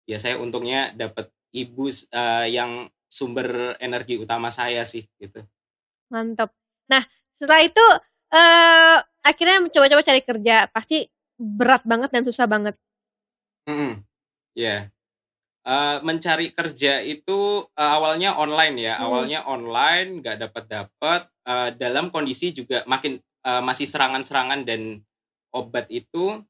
Ya 0.03 0.19
saya 0.19 0.35
untungnya 0.35 0.91
dapat 0.93 1.31
ibu 1.53 1.89
uh, 1.89 2.45
yang 2.45 2.87
sumber 3.09 3.75
energi 3.81 4.21
utama 4.21 4.53
saya 4.53 4.85
sih 4.85 5.09
gitu. 5.17 5.41
Mantap. 6.13 6.53
Nah 6.89 7.03
setelah 7.35 7.61
itu 7.65 7.85
uh, 8.33 8.97
akhirnya 9.25 9.57
mencoba-coba 9.65 10.01
cari 10.05 10.21
kerja 10.21 10.69
pasti 10.69 11.09
berat 11.39 11.83
banget 11.87 12.09
dan 12.13 12.23
susah 12.23 12.45
banget. 12.45 12.75
Mm 13.65 13.75
-hmm. 13.75 13.93
Ya. 14.53 14.63
Yeah. 14.63 14.81
Uh, 15.69 16.01
mencari 16.01 16.49
kerja 16.55 17.03
itu 17.03 17.67
uh, 17.77 17.91
awalnya 17.99 18.33
online 18.33 18.79
ya, 18.79 18.95
hmm. 18.95 19.05
awalnya 19.05 19.39
online 19.45 20.23
nggak 20.23 20.49
dapat 20.49 20.63
dapat 20.65 21.21
uh, 21.45 21.69
dalam 21.75 22.09
kondisi 22.09 22.49
juga 22.49 22.81
makin 22.89 23.21
uh, 23.43 23.61
masih 23.61 23.85
serangan-serangan 23.85 24.65
dan 24.65 25.03
obat 25.53 25.85
itu 25.91 26.41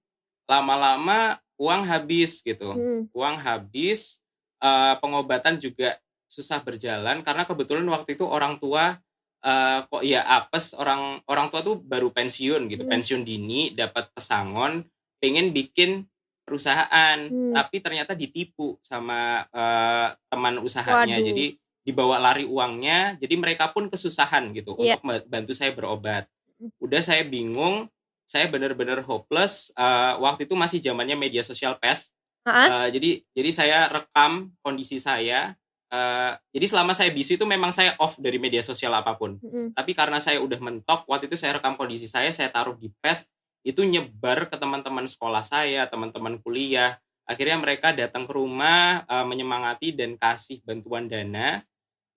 lama-lama 0.48 1.42
uang 1.60 1.84
habis 1.90 2.40
gitu, 2.46 2.72
hmm. 2.72 3.12
uang 3.12 3.36
habis 3.44 4.24
uh, 4.64 4.96
pengobatan 5.00 5.58
juga 5.60 5.98
susah 6.30 6.62
berjalan 6.62 7.26
karena 7.26 7.44
kebetulan 7.44 7.88
waktu 7.90 8.14
itu 8.14 8.24
orang 8.24 8.62
tua 8.62 9.02
uh, 9.42 9.80
kok 9.90 10.04
ya 10.06 10.22
apes 10.24 10.78
orang 10.78 11.24
orang 11.26 11.50
tua 11.50 11.66
tuh 11.66 11.82
baru 11.82 12.14
pensiun 12.14 12.70
gitu 12.70 12.86
hmm. 12.86 12.92
pensiun 12.92 13.22
dini 13.26 13.74
dapat 13.74 14.14
pesangon 14.14 14.86
pengen 15.18 15.52
bikin 15.52 16.06
perusahaan 16.46 17.18
hmm. 17.18 17.54
tapi 17.54 17.78
ternyata 17.82 18.14
ditipu 18.14 18.78
sama 18.86 19.46
uh, 19.50 20.14
teman 20.30 20.62
usahanya 20.62 21.18
Waduh. 21.18 21.28
jadi 21.34 21.46
dibawa 21.82 22.22
lari 22.22 22.46
uangnya 22.46 23.18
jadi 23.18 23.34
mereka 23.40 23.74
pun 23.74 23.90
kesusahan 23.90 24.54
gitu 24.54 24.78
yeah. 24.78 25.02
untuk 25.02 25.26
bantu 25.26 25.54
saya 25.58 25.74
berobat 25.74 26.30
hmm. 26.62 26.78
udah 26.78 27.02
saya 27.02 27.26
bingung 27.26 27.90
saya 28.30 28.46
benar-benar 28.46 29.02
hopeless 29.02 29.74
uh, 29.74 30.22
waktu 30.22 30.46
itu 30.46 30.54
masih 30.54 30.78
zamannya 30.78 31.18
media 31.18 31.42
sosial 31.42 31.74
path 31.82 32.14
Uh, 32.50 32.88
jadi 32.90 33.10
jadi 33.36 33.50
saya 33.54 33.78
rekam 33.88 34.50
kondisi 34.66 34.98
saya. 34.98 35.54
Uh, 35.90 36.38
jadi 36.54 36.70
selama 36.70 36.94
saya 36.94 37.10
bisu 37.10 37.34
itu 37.34 37.46
memang 37.50 37.74
saya 37.74 37.98
off 37.98 38.22
dari 38.22 38.38
media 38.38 38.62
sosial 38.62 38.94
apa 38.94 39.18
pun. 39.18 39.42
Mm-hmm. 39.42 39.74
Tapi 39.74 39.92
karena 39.98 40.22
saya 40.22 40.38
udah 40.38 40.60
mentok, 40.62 41.10
waktu 41.10 41.26
itu 41.26 41.38
saya 41.38 41.58
rekam 41.58 41.74
kondisi 41.74 42.06
saya, 42.06 42.30
saya 42.30 42.54
taruh 42.54 42.78
di 42.78 42.94
path, 43.02 43.26
itu 43.66 43.82
nyebar 43.82 44.48
ke 44.48 44.56
teman-teman 44.56 45.10
sekolah 45.10 45.42
saya, 45.42 45.90
teman-teman 45.90 46.38
kuliah. 46.46 47.02
Akhirnya 47.26 47.58
mereka 47.58 47.94
datang 47.94 48.30
ke 48.30 48.34
rumah 48.38 49.06
uh, 49.10 49.26
menyemangati 49.26 49.94
dan 49.94 50.14
kasih 50.18 50.62
bantuan 50.62 51.10
dana. 51.10 51.66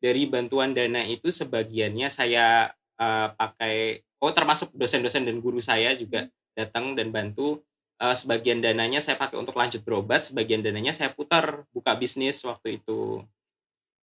Dari 0.03 0.27
bantuan 0.29 0.77
dana 0.77 1.05
itu 1.07 1.33
sebagiannya 1.33 2.09
saya 2.13 2.73
uh, 3.01 3.29
pakai, 3.33 4.05
oh 4.21 4.33
termasuk 4.37 4.75
dosen-dosen 4.77 5.25
dan 5.25 5.41
guru 5.41 5.65
saya 5.65 5.97
juga 5.97 6.29
datang 6.53 6.93
dan 6.93 7.09
bantu 7.09 7.65
uh, 8.03 8.17
sebagian 8.19 8.59
dananya 8.59 8.99
saya 8.99 9.15
pakai 9.15 9.39
untuk 9.39 9.55
lanjut 9.55 9.87
berobat, 9.87 10.27
sebagian 10.27 10.59
dananya 10.59 10.91
saya 10.91 11.15
putar 11.15 11.63
buka 11.71 11.95
bisnis 11.95 12.43
waktu 12.43 12.83
itu. 12.83 13.23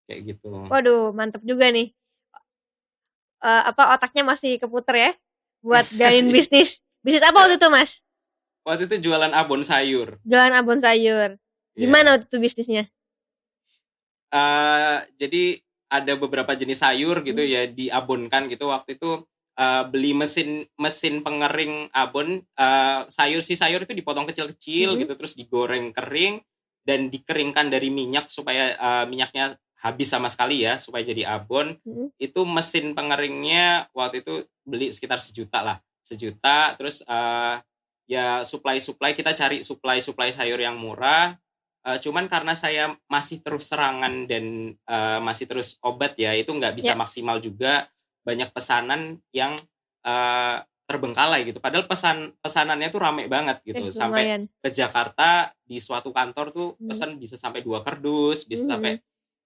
Kayak 0.08 0.20
gitu. 0.34 0.48
Waduh, 0.72 1.12
mantep 1.12 1.44
juga 1.44 1.68
nih. 1.68 1.92
Uh, 3.40 3.72
apa 3.72 3.96
otaknya 3.96 4.24
masih 4.24 4.60
keputer 4.60 4.96
ya 4.96 5.10
buat 5.60 5.84
jalin 6.00 6.32
bisnis. 6.32 6.80
Bisnis 7.04 7.24
apa 7.24 7.44
waktu 7.44 7.60
itu, 7.60 7.68
Mas? 7.68 8.00
Waktu 8.64 8.88
itu 8.88 9.08
jualan 9.08 9.32
abon 9.32 9.60
sayur. 9.60 10.16
Jualan 10.24 10.52
abon 10.56 10.80
sayur. 10.80 11.36
Iya. 11.76 11.80
Gimana 11.86 12.04
yeah. 12.04 12.12
waktu 12.16 12.26
itu 12.28 12.38
bisnisnya? 12.40 12.84
Uh, 14.30 15.00
jadi 15.16 15.64
ada 15.90 16.14
beberapa 16.14 16.54
jenis 16.54 16.86
sayur 16.86 17.18
gitu 17.26 17.42
hmm. 17.42 17.50
ya 17.50 17.62
diabonkan 17.66 18.46
gitu 18.46 18.70
waktu 18.70 18.94
itu 18.94 19.26
uh, 19.56 19.84
beli 19.88 20.12
mesin 20.14 20.66
mesin 20.78 21.24
pengering 21.24 21.88
abon 21.90 22.44
uh, 22.58 23.06
sayur 23.10 23.42
si 23.42 23.58
sayur 23.58 23.82
itu 23.82 23.94
dipotong 23.96 24.28
kecil-kecil 24.28 24.94
mm-hmm. 24.94 25.02
gitu 25.06 25.12
terus 25.16 25.34
digoreng 25.34 25.90
kering 25.94 26.42
dan 26.84 27.08
dikeringkan 27.12 27.70
dari 27.70 27.88
minyak 27.88 28.28
supaya 28.30 28.76
uh, 28.78 29.04
minyaknya 29.06 29.56
habis 29.80 30.12
sama 30.12 30.28
sekali 30.28 30.62
ya 30.62 30.76
supaya 30.76 31.02
jadi 31.02 31.26
abon 31.40 31.80
mm-hmm. 31.80 32.20
itu 32.20 32.40
mesin 32.44 32.92
pengeringnya 32.92 33.88
waktu 33.96 34.22
itu 34.22 34.44
beli 34.62 34.92
sekitar 34.92 35.18
sejuta 35.18 35.64
lah 35.64 35.76
sejuta 36.04 36.74
terus 36.76 37.00
uh, 37.06 37.62
ya 38.10 38.42
supply 38.42 38.82
supply 38.82 39.14
kita 39.14 39.30
cari 39.32 39.62
supply 39.62 40.02
supply 40.02 40.34
sayur 40.34 40.58
yang 40.58 40.74
murah 40.74 41.38
uh, 41.86 41.98
cuman 42.02 42.26
karena 42.26 42.58
saya 42.58 42.98
masih 43.06 43.40
terus 43.40 43.70
serangan 43.70 44.26
dan 44.26 44.74
uh, 44.84 45.22
masih 45.22 45.46
terus 45.46 45.78
obat 45.80 46.18
ya 46.18 46.34
itu 46.34 46.50
nggak 46.50 46.74
bisa 46.74 46.92
yeah. 46.92 47.00
maksimal 47.00 47.38
juga 47.38 47.86
banyak 48.24 48.52
pesanan 48.52 49.18
yang 49.32 49.56
uh, 50.04 50.62
terbengkalai 50.90 51.46
gitu. 51.46 51.62
Padahal 51.62 51.86
pesan 51.86 52.34
pesanannya 52.42 52.90
tuh 52.90 52.98
rame 52.98 53.30
banget 53.30 53.62
gitu. 53.62 53.78
Eh, 53.78 53.94
sampai 53.94 54.50
ke 54.58 54.68
Jakarta 54.74 55.54
di 55.62 55.78
suatu 55.78 56.10
kantor 56.10 56.46
tuh 56.50 56.68
hmm. 56.74 56.90
pesan 56.90 57.10
bisa 57.14 57.38
sampai 57.38 57.62
dua 57.62 57.86
kardus, 57.86 58.42
bisa 58.42 58.66
hmm. 58.66 58.72
sampai 58.74 58.92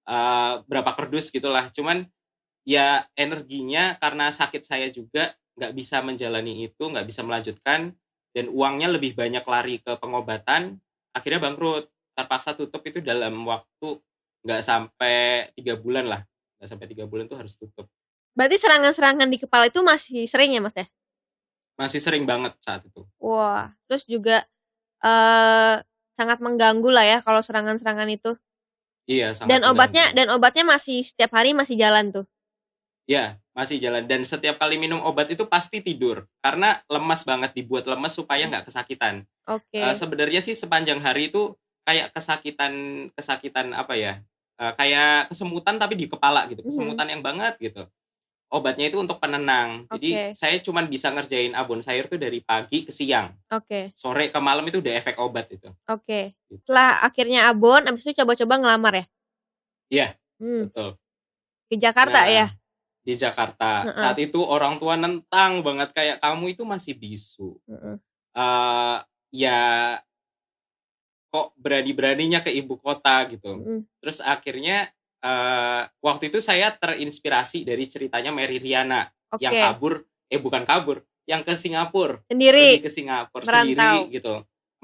uh, 0.09 0.64
berapa 0.64 0.97
kardus 0.97 1.28
gitulah. 1.28 1.69
Cuman 1.69 2.09
ya 2.64 3.04
energinya 3.12 4.00
karena 4.00 4.33
sakit 4.33 4.64
saya 4.64 4.88
juga 4.88 5.37
nggak 5.61 5.73
bisa 5.76 6.00
menjalani 6.00 6.64
itu, 6.64 6.81
nggak 6.88 7.04
bisa 7.04 7.21
melanjutkan 7.21 7.93
dan 8.35 8.47
uangnya 8.50 8.90
lebih 8.90 9.12
banyak 9.14 9.45
lari 9.45 9.78
ke 9.85 9.95
pengobatan, 10.00 10.81
akhirnya 11.12 11.45
bangkrut. 11.45 11.93
Terpaksa 12.14 12.54
tutup 12.54 12.78
itu 12.87 13.02
dalam 13.02 13.43
waktu 13.43 13.99
nggak 14.47 14.62
sampai 14.62 15.50
tiga 15.59 15.75
bulan 15.75 16.07
lah, 16.07 16.23
nggak 16.57 16.69
sampai 16.73 16.87
tiga 16.87 17.04
bulan 17.11 17.26
tuh 17.26 17.37
harus 17.37 17.59
tutup. 17.59 17.90
Berarti 18.35 18.57
serangan-serangan 18.59 19.31
di 19.31 19.38
kepala 19.38 19.71
itu 19.71 19.81
masih 19.81 20.26
sering 20.26 20.59
ya 20.59 20.61
Mas 20.61 20.75
ya? 20.75 20.87
Masih 21.79 22.03
sering 22.03 22.26
banget 22.26 22.55
saat 22.59 22.83
itu. 22.83 23.07
Wah, 23.23 23.71
terus 23.87 24.03
juga 24.07 24.43
uh, 25.03 25.79
sangat 26.19 26.43
mengganggu 26.43 26.91
lah 26.91 27.07
ya 27.07 27.19
kalau 27.23 27.43
serangan-serangan 27.43 28.11
itu. 28.11 28.35
Iya, 29.07 29.38
sangat 29.38 29.50
Dan 29.55 29.61
obatnya 29.71 30.11
mengganggu. 30.11 30.19
dan 30.19 30.35
obatnya 30.35 30.64
masih 30.67 31.07
setiap 31.07 31.31
hari 31.38 31.55
masih 31.55 31.79
jalan 31.79 32.11
tuh. 32.11 32.26
Iya, 33.07 33.38
masih 33.55 33.79
jalan 33.79 34.09
dan 34.11 34.26
setiap 34.26 34.59
kali 34.59 34.81
minum 34.81 34.99
obat 35.05 35.31
itu 35.31 35.45
pasti 35.47 35.85
tidur 35.85 36.25
karena 36.41 36.81
lemas 36.88 37.23
banget 37.23 37.53
dibuat 37.53 37.85
lemas 37.87 38.17
supaya 38.17 38.50
nggak 38.50 38.67
kesakitan. 38.67 39.23
Oke. 39.47 39.79
Okay. 39.79 39.83
Uh, 39.83 39.95
sebenarnya 39.95 40.41
sih 40.43 40.59
sepanjang 40.59 40.99
hari 41.05 41.31
itu 41.31 41.55
kayak 41.87 42.11
kesakitan 42.11 42.73
kesakitan 43.14 43.76
apa 43.76 43.95
ya? 43.95 44.25
Uh, 44.55 44.71
kayak 44.79 45.31
kesemutan 45.31 45.76
tapi 45.76 45.99
di 45.99 46.07
kepala 46.07 46.47
gitu, 46.47 46.62
mhm. 46.62 46.71
kesemutan 46.71 46.95
mm 46.95 46.99
-hmm. 47.03 47.12
yang 47.12 47.23
banget 47.23 47.55
gitu 47.59 47.85
obatnya 48.54 48.87
itu 48.87 49.02
untuk 49.02 49.18
penenang. 49.18 49.90
Jadi 49.90 50.30
saya 50.30 50.62
cuma 50.62 50.87
bisa 50.87 51.11
ngerjain 51.11 51.50
abon 51.58 51.82
sayur 51.82 52.06
tuh 52.06 52.23
dari 52.23 52.38
pagi 52.38 52.87
ke 52.87 52.94
siang. 52.94 53.34
Oke. 53.50 53.66
Okay. 53.66 53.84
Sore 53.99 54.30
ke 54.30 54.38
malam 54.38 54.62
itu 54.70 54.78
udah 54.78 54.94
efek 54.94 55.18
obat 55.18 55.50
itu. 55.50 55.66
Oke. 55.90 56.06
Okay. 56.06 56.25
Gitu. 56.46 56.62
Setelah 56.62 57.02
akhirnya 57.02 57.50
abon, 57.50 57.82
abis 57.90 58.06
itu 58.06 58.23
coba-coba 58.23 58.54
ngelamar 58.62 58.94
ya? 59.02 59.04
Iya. 59.90 60.08
Hmm. 60.38 60.70
Betul. 60.70 60.90
Di 61.66 61.76
Jakarta 61.82 62.20
nah, 62.23 62.30
ya? 62.30 62.46
Di 63.02 63.14
Jakarta. 63.18 63.70
Uh 63.82 63.88
-uh. 63.90 63.99
Saat 63.99 64.18
itu 64.23 64.38
orang 64.38 64.78
tua 64.78 64.94
nentang 64.94 65.58
banget 65.66 65.90
kayak 65.90 66.23
kamu 66.23 66.54
itu 66.54 66.62
masih 66.62 66.94
bisu. 66.94 67.58
Uh 67.66 67.75
-uh. 67.75 67.96
Uh, 68.34 68.99
ya 69.34 69.61
kok 71.34 71.50
berani-beraninya 71.58 72.38
ke 72.46 72.54
ibu 72.54 72.78
kota 72.78 73.26
gitu. 73.26 73.50
Uh 73.50 73.66
-uh. 73.66 73.80
Terus 73.99 74.23
akhirnya 74.23 74.94
uh, 75.25 75.83
waktu 76.04 76.28
itu 76.28 76.38
saya 76.45 76.76
terinspirasi 76.76 77.64
dari 77.64 77.88
ceritanya 77.88 78.31
Mary 78.31 78.61
Riana 78.61 79.09
okay. 79.33 79.49
yang 79.49 79.54
kabur, 79.57 80.04
eh 80.28 80.38
bukan 80.38 80.69
kabur, 80.69 81.00
yang 81.25 81.40
ke 81.40 81.57
Singapura 81.57 82.21
sendiri, 82.28 82.85
ke 82.85 82.93
Singapura 82.93 83.43
merantau. 83.43 83.64
sendiri 83.73 84.14
gitu, 84.21 84.35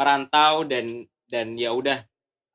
merantau 0.00 0.54
dan 0.64 1.04
dan 1.28 1.54
ya 1.54 1.70
udah 1.76 2.02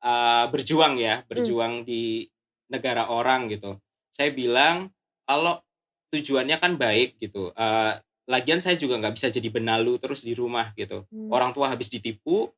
uh, 0.02 0.50
berjuang 0.50 0.98
ya, 0.98 1.22
berjuang 1.30 1.80
hmm. 1.80 1.86
di 1.86 2.26
negara 2.66 3.06
orang 3.08 3.46
gitu. 3.46 3.78
Saya 4.10 4.34
bilang 4.34 4.90
kalau 5.24 5.62
tujuannya 6.10 6.56
kan 6.58 6.74
baik 6.74 7.22
gitu. 7.22 7.54
Uh, 7.54 7.94
lagian 8.26 8.58
saya 8.58 8.74
juga 8.74 8.98
nggak 8.98 9.14
bisa 9.14 9.30
jadi 9.30 9.48
benalu 9.48 10.02
terus 10.02 10.26
di 10.26 10.34
rumah 10.34 10.74
gitu. 10.74 11.06
Hmm. 11.08 11.30
Orang 11.30 11.54
tua 11.54 11.70
habis 11.70 11.86
ditipu, 11.86 12.50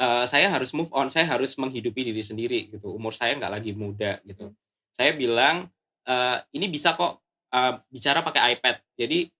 uh, 0.00 0.24
saya 0.24 0.48
harus 0.48 0.72
move 0.72 0.88
on. 0.96 1.12
Saya 1.12 1.28
harus 1.28 1.54
menghidupi 1.60 2.08
diri 2.08 2.24
sendiri 2.24 2.72
gitu. 2.72 2.92
Umur 2.92 3.12
saya 3.12 3.36
nggak 3.36 3.52
lagi 3.52 3.72
muda 3.76 4.20
gitu. 4.24 4.52
Saya 5.00 5.16
bilang 5.16 5.72
uh, 6.04 6.36
ini 6.52 6.68
bisa 6.68 6.92
kok 6.92 7.24
uh, 7.56 7.80
bicara 7.88 8.20
pakai 8.20 8.60
iPad. 8.60 8.76
Jadi 9.00 9.32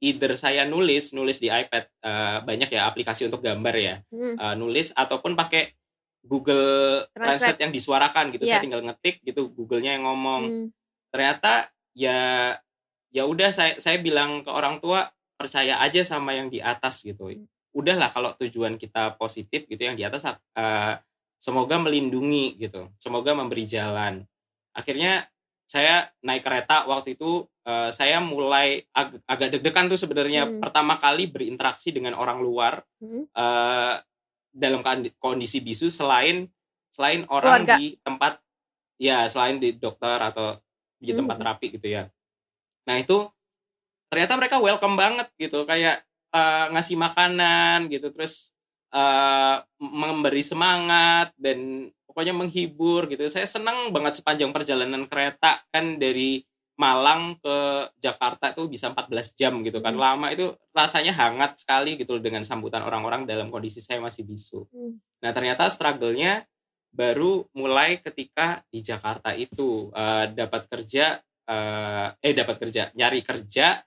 either 0.00 0.32
saya 0.34 0.64
nulis 0.64 1.12
nulis 1.12 1.38
di 1.38 1.52
iPad 1.52 1.84
uh, 2.02 2.38
banyak 2.40 2.72
ya 2.72 2.88
aplikasi 2.88 3.28
untuk 3.28 3.44
gambar 3.44 3.74
ya 3.76 3.94
Hmm. 4.08 4.34
uh, 4.40 4.54
nulis 4.56 4.96
ataupun 4.96 5.36
pakai 5.36 5.76
Google 6.24 7.04
Translate. 7.12 7.20
Translate 7.52 7.60
yang 7.68 7.72
disuarakan 7.72 8.24
gitu 8.32 8.44
Iya. 8.48 8.50
saya 8.56 8.64
tinggal 8.64 8.82
ngetik 8.84 9.20
gitu 9.20 9.52
Google-nya 9.52 10.00
yang 10.00 10.08
ngomong 10.08 10.42
Hmm. 10.48 10.66
ternyata 11.12 11.68
ya 11.92 12.56
ya 13.12 13.22
udah 13.28 13.52
saya 13.52 13.76
saya 13.76 14.00
bilang 14.00 14.40
ke 14.40 14.48
orang 14.48 14.80
tua 14.80 15.12
percaya 15.36 15.80
aja 15.84 16.00
sama 16.00 16.32
yang 16.32 16.48
di 16.48 16.64
atas 16.64 17.04
gitu 17.04 17.28
Hmm. 17.28 17.44
udahlah 17.76 18.08
kalau 18.08 18.32
tujuan 18.40 18.80
kita 18.80 19.20
positif 19.20 19.68
gitu 19.68 19.84
yang 19.84 20.00
di 20.00 20.04
atas 20.08 20.24
uh, 20.24 20.96
semoga 21.36 21.76
melindungi 21.76 22.56
gitu 22.56 22.88
semoga 22.96 23.36
memberi 23.36 23.68
jalan 23.68 24.24
akhirnya 24.80 25.12
saya 25.64 26.10
naik 26.20 26.42
kereta 26.42 26.82
waktu 26.84 27.14
itu 27.14 27.46
uh, 27.62 27.88
saya 27.90 28.18
mulai 28.18 28.82
ag- 28.90 29.22
agak 29.24 29.54
deg-degan 29.54 29.86
tuh 29.86 29.94
sebenarnya 29.94 30.42
Hmm. 30.44 30.58
pertama 30.58 30.96
kali 30.96 31.30
berinteraksi 31.30 31.94
dengan 31.94 32.14
orang 32.14 32.40
luar 32.40 32.82
Hmm. 32.98 33.28
uh, 33.30 33.94
dalam 34.50 34.82
kond- 34.82 35.14
kondisi 35.16 35.62
bisu 35.62 35.86
selain 35.86 36.50
selain 36.90 37.22
orang 37.30 37.62
Keluarga. 37.62 37.76
di 37.78 37.94
tempat 38.02 38.32
ya 38.98 39.22
selain 39.24 39.56
di 39.56 39.70
dokter 39.72 40.18
atau 40.18 40.58
di 40.98 41.14
tempat 41.14 41.38
Hmm. 41.38 41.42
terapi 41.46 41.66
gitu 41.70 41.86
ya. 41.86 42.10
Nah 42.84 42.98
itu 42.98 43.30
ternyata 44.10 44.34
mereka 44.34 44.58
welcome 44.58 44.98
banget 44.98 45.30
gitu 45.38 45.62
kayak 45.62 46.02
uh, 46.34 46.66
ngasih 46.74 46.98
makanan 46.98 47.86
gitu 47.86 48.10
terus 48.10 48.50
uh, 48.94 49.62
memberi 49.80 50.42
semangat 50.44 51.34
dan 51.38 51.90
pokoknya 52.10 52.34
menghibur 52.34 53.06
gitu. 53.06 53.26
Saya 53.30 53.46
senang 53.46 53.94
banget 53.94 54.18
sepanjang 54.18 54.50
perjalanan 54.50 55.06
kereta 55.06 55.62
kan 55.70 55.96
dari 55.96 56.42
Malang 56.80 57.36
ke 57.44 57.56
Jakarta 58.00 58.56
itu 58.56 58.64
bisa 58.64 58.88
14 58.88 59.36
jam 59.36 59.60
gitu 59.60 59.84
kan. 59.84 59.92
Hmm. 59.92 60.00
Lama 60.00 60.26
itu 60.32 60.56
rasanya 60.72 61.12
hangat 61.12 61.60
sekali 61.60 62.00
gitu 62.00 62.16
dengan 62.16 62.40
sambutan 62.40 62.80
orang-orang 62.80 63.28
dalam 63.28 63.52
kondisi 63.52 63.84
saya 63.84 64.00
masih 64.00 64.24
bisu. 64.24 64.64
Hmm. 64.72 64.96
Nah, 65.20 65.30
ternyata 65.36 65.68
struggle-nya 65.68 66.48
baru 66.88 67.44
mulai 67.52 68.00
ketika 68.00 68.64
di 68.72 68.80
Jakarta 68.80 69.36
itu 69.36 69.92
eh, 69.92 70.32
dapat 70.32 70.66
kerja 70.72 71.20
eh, 71.44 72.08
eh 72.16 72.34
dapat 72.34 72.56
kerja, 72.56 72.88
nyari 72.96 73.20
kerja 73.20 73.84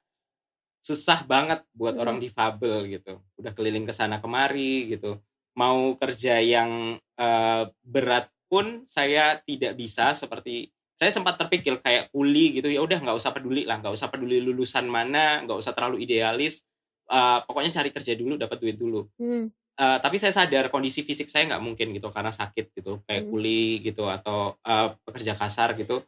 susah 0.83 1.23
banget 1.23 1.63
buat 1.71 1.95
Hmm. 1.95 2.03
orang 2.03 2.17
difabel 2.19 2.91
gitu. 2.91 3.23
Udah 3.39 3.55
keliling 3.55 3.87
ke 3.87 3.95
sana 3.95 4.19
kemari 4.19 4.91
gitu. 4.91 5.15
Mau 5.55 5.95
kerja 5.95 6.43
yang 6.43 6.99
eh, 7.13 7.63
berat 7.79 8.27
pun 8.49 8.83
saya 8.85 9.37
tidak 9.39 9.73
bisa 9.73 10.11
seperti 10.13 10.69
saya 10.93 11.09
sempat 11.09 11.37
terpikir 11.37 11.77
kayak 11.77 12.09
kuli 12.09 12.57
gitu 12.57 12.69
ya 12.69 12.81
udah 12.81 12.97
nggak 12.97 13.17
usah 13.17 13.29
peduli 13.29 13.65
lah 13.65 13.77
nggak 13.77 13.93
usah 13.93 14.09
peduli 14.09 14.37
lulusan 14.37 14.85
mana 14.85 15.41
nggak 15.41 15.57
usah 15.57 15.73
terlalu 15.73 16.03
idealis 16.03 16.65
Eh, 17.03 17.39
pokoknya 17.43 17.69
cari 17.69 17.91
kerja 17.91 18.15
dulu 18.15 18.39
dapat 18.39 18.57
duit 18.57 18.79
dulu 18.79 19.05
Hmm. 19.19 19.51
Eh, 19.73 19.97
tapi 19.99 20.15
saya 20.17 20.31
sadar 20.31 20.69
kondisi 20.69 21.03
fisik 21.03 21.27
saya 21.27 21.45
nggak 21.49 21.59
mungkin 21.61 21.91
gitu 21.91 22.07
karena 22.09 22.31
sakit 22.31 22.71
gitu 22.73 23.03
kayak 23.03 23.25
Hmm. 23.25 23.29
kuli 23.29 23.83
gitu 23.83 24.07
atau 24.07 24.55
eh, 24.63 24.87
pekerja 25.03 25.35
kasar 25.35 25.75
gitu 25.75 26.01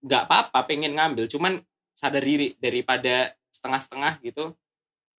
nggak 0.00 0.22
apa-apa 0.26 0.58
pengen 0.64 0.94
ngambil 0.94 1.26
cuman 1.26 1.60
sadar 1.92 2.22
diri 2.22 2.56
daripada 2.56 3.30
setengah-setengah 3.66 4.12
gitu 4.22 4.54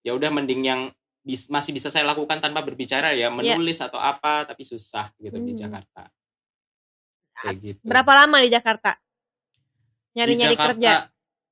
ya 0.01 0.15
udah 0.15 0.31
mending 0.31 0.63
yang 0.63 0.81
bis- 1.19 1.51
masih 1.51 1.75
bisa 1.75 1.91
saya 1.91 2.07
lakukan 2.07 2.39
tanpa 2.39 2.63
berbicara 2.63 3.11
ya 3.11 3.27
menulis 3.27 3.83
atau 3.83 3.99
apa 3.99 4.47
tapi 4.47 4.63
susah 4.63 5.11
gitu 5.19 5.35
di 5.37 5.51
Hmm. 5.51 5.59
Jakarta 5.67 6.03
kayak 7.37 7.55
gitu 7.59 7.83
Berapa 7.83 8.11
lama 8.15 8.39
di 8.39 8.49
Jakarta? 8.49 8.95
Nyari-nyari 10.17 10.49
di 10.49 10.57
Jakarta, 10.57 10.73
kerja. 10.73 10.95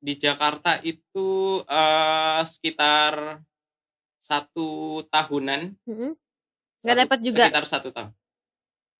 Di 0.01 0.13
Jakarta 0.17 0.71
itu 0.81 1.27
eh, 1.61 2.41
sekitar 2.41 3.13
satu 4.17 4.67
tahunan. 5.05 5.61
Hmm. 5.85 6.17
Nggak 6.81 6.97
dapat 7.05 7.19
juga? 7.21 7.43
Sekitar 7.45 7.65
satu 7.69 7.89
tahun. 7.93 8.11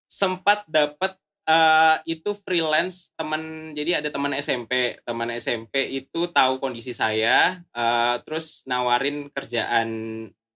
Sempat 0.06 0.69
dapat 0.69 1.17
eh, 1.45 1.95
itu 2.10 2.34
freelance 2.36 3.13
teman. 3.13 3.73
Jadi 3.73 3.91
ada 4.01 4.10
teman 4.10 4.34
SMP, 4.36 4.97
teman 5.05 5.29
SMP 5.31 5.93
itu 5.93 6.27
tahu 6.29 6.58
kondisi 6.58 6.91
saya, 6.91 7.62
eh, 7.62 8.15
terus 8.25 8.65
nawarin 8.65 9.29
kerjaan 9.29 9.89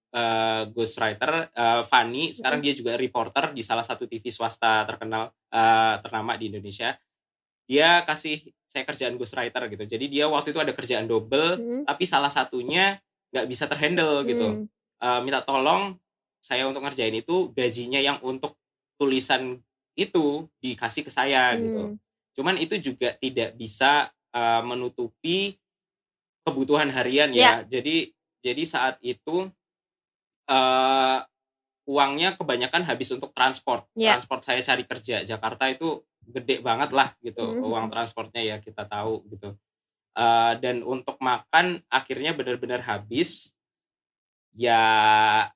eh, 0.09 0.61
ghostwriter. 0.73 1.53
eh, 1.53 1.81
Fanny 1.85 2.33
sekarang 2.33 2.65
dia 2.65 2.73
juga 2.73 2.97
reporter 2.97 3.53
di 3.53 3.61
salah 3.61 3.85
satu 3.85 4.09
TV 4.09 4.25
swasta 4.33 4.81
terkenal 4.89 5.29
eh, 5.53 5.95
ternama 6.01 6.33
di 6.33 6.49
Indonesia. 6.49 6.97
Dia 7.69 8.01
kasih 8.01 8.41
saya 8.65 8.85
kerjaan 8.85 9.13
ghostwriter 9.17 9.69
gitu. 9.69 9.85
Jadi 9.85 10.05
dia 10.09 10.25
waktu 10.25 10.49
itu 10.53 10.59
ada 10.61 10.73
kerjaan 10.73 11.05
double, 11.05 11.57
Hmm. 11.57 11.81
tapi 11.85 12.05
salah 12.09 12.33
satunya 12.33 12.97
nggak 13.29 13.45
bisa 13.45 13.69
terhandle 13.69 14.25
gitu. 14.25 14.47
Hmm. 14.49 14.65
Eh, 14.99 15.19
minta 15.21 15.45
tolong 15.45 15.93
saya 16.41 16.65
untuk 16.65 16.81
ngerjain 16.81 17.13
itu 17.13 17.53
gajinya 17.53 18.01
yang 18.01 18.17
untuk 18.25 18.57
tulisan 18.97 19.61
itu 19.99 20.47
dikasih 20.63 21.03
ke 21.03 21.11
saya 21.11 21.51
gitu. 21.59 21.93
Hmm. 21.93 21.95
Cuman 22.31 22.55
itu 22.55 22.79
juga 22.79 23.11
tidak 23.19 23.59
bisa 23.59 24.07
eh, 24.29 24.61
menutupi 24.63 25.57
kebutuhan 26.45 26.87
harian 26.93 27.33
Ya. 27.35 27.61
ya. 27.65 27.79
Jadi 27.79 28.13
jadi 28.39 28.63
saat 28.63 28.95
itu 29.03 29.51
eh 30.49 31.19
uangnya 31.89 32.37
kebanyakan 32.37 32.85
habis 32.85 33.09
untuk 33.09 33.33
transport. 33.33 33.89
Ya. 33.97 34.13
Transport 34.13 34.45
saya 34.45 34.61
cari 34.61 34.85
kerja 34.85 35.25
Jakarta 35.25 35.65
itu 35.67 36.05
gede 36.21 36.61
banget 36.61 36.93
lah 36.93 37.17
gitu 37.25 37.41
Mhm. 37.41 37.65
uang 37.65 37.85
transportnya 37.89 38.41
ya 38.45 38.57
kita 38.61 38.85
tahu 38.85 39.25
gitu. 39.33 39.57
Eh, 40.13 40.53
dan 40.61 40.85
untuk 40.85 41.17
makan 41.17 41.81
akhirnya 41.89 42.37
benar-benar 42.37 42.85
habis 42.85 43.57
ya 44.53 44.81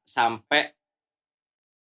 sampai 0.02 0.74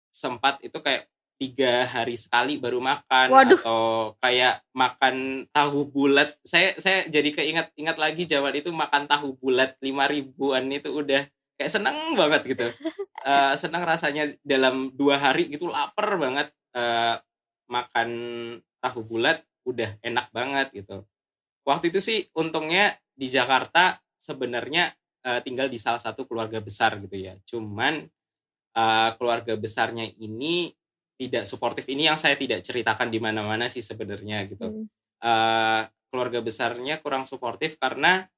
sempat 0.10 0.62
itu 0.62 0.78
kayak 0.78 1.10
tiga 1.38 1.86
hari 1.86 2.18
sekali 2.18 2.58
baru 2.58 2.82
makan 2.82 3.28
Waduh. 3.30 3.62
atau 3.62 3.84
kayak 4.20 4.66
makan 4.74 5.46
tahu 5.54 5.86
bulat. 5.88 6.34
Saya 6.42 6.74
saya 6.82 7.06
jadi 7.06 7.30
keinget 7.30 7.70
ingat 7.78 8.02
lagi 8.02 8.26
Jawa 8.26 8.50
itu 8.58 8.74
makan 8.74 9.06
tahu 9.06 9.38
bulat 9.38 9.78
lima 9.80 10.10
ribuan 10.10 10.66
itu 10.74 10.90
udah 10.90 11.30
kayak 11.56 11.72
seneng 11.72 12.18
banget 12.18 12.44
gitu. 12.44 12.68
Eh, 13.28 13.60
seneng 13.60 13.84
rasanya 13.84 14.30
dalam 14.40 14.94
dua 14.96 15.20
hari 15.20 15.52
gitu 15.52 15.68
lapar 15.68 16.16
banget. 16.16 16.48
Eh, 16.72 17.20
makan 17.68 18.10
tahu 18.80 19.04
bulat 19.04 19.44
udah 19.68 20.00
enak 20.00 20.32
banget 20.32 20.72
gitu. 20.72 21.04
Waktu 21.68 21.92
itu 21.92 22.00
sih 22.00 22.20
untungnya 22.32 22.96
di 23.12 23.28
Jakarta 23.28 24.00
sebenarnya 24.16 24.96
eh, 25.28 25.44
tinggal 25.44 25.68
di 25.68 25.76
salah 25.76 26.00
satu 26.00 26.24
keluarga 26.24 26.64
besar 26.64 26.96
gitu 27.04 27.20
ya. 27.20 27.36
Cuman 27.44 28.08
eh, 28.72 29.10
keluarga 29.20 29.60
besarnya 29.60 30.08
ini 30.24 30.72
tidak 31.18 31.44
suportif 31.50 31.84
ini 31.90 32.06
yang 32.06 32.16
saya 32.16 32.38
tidak 32.38 32.62
ceritakan 32.62 33.10
di 33.10 33.18
mana-mana 33.18 33.66
sih 33.68 33.82
sebenarnya 33.82 34.46
gitu 34.48 34.70
Hmm. 34.70 34.86
eh, 35.26 35.82
keluarga 36.08 36.40
besarnya 36.40 37.02
kurang 37.02 37.26
suportif 37.26 37.76
karena 37.82 38.30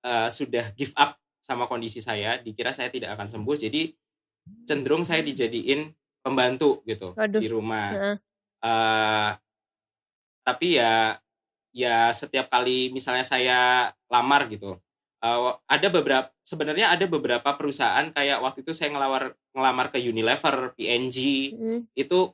eh, 0.00 0.28
sudah 0.30 0.70
give 0.78 0.94
up 0.94 1.18
sama 1.44 1.68
kondisi 1.68 2.00
saya, 2.00 2.40
dikira 2.40 2.72
saya 2.72 2.88
tidak 2.88 3.12
akan 3.18 3.28
sembuh, 3.28 3.56
jadi 3.56 3.92
cenderung 4.64 5.04
saya 5.04 5.20
dijadiin 5.20 5.92
pembantu 6.24 6.80
gitu 6.88 7.12
Waduh. 7.12 7.40
di 7.40 7.48
rumah. 7.52 7.88
Heeh. 7.92 8.16
Eh, 8.64 9.30
tapi 10.44 10.76
ya 10.76 11.16
ya 11.72 12.12
setiap 12.12 12.48
kali 12.48 12.92
misalnya 12.92 13.24
saya 13.24 13.90
lamar 14.08 14.46
gitu, 14.52 14.76
eh, 15.24 15.52
ada 15.66 15.88
beberapa 15.88 16.28
sebenarnya 16.44 16.92
ada 16.92 17.08
beberapa 17.08 17.48
perusahaan 17.56 18.04
kayak 18.12 18.44
waktu 18.44 18.60
itu 18.60 18.76
saya 18.76 18.92
ngelamar 18.92 19.32
ngelamar 19.56 19.86
ke 19.88 19.98
Unilever, 20.04 20.76
P&G, 20.76 21.18
Hmm. 21.56 21.80
itu 21.96 22.28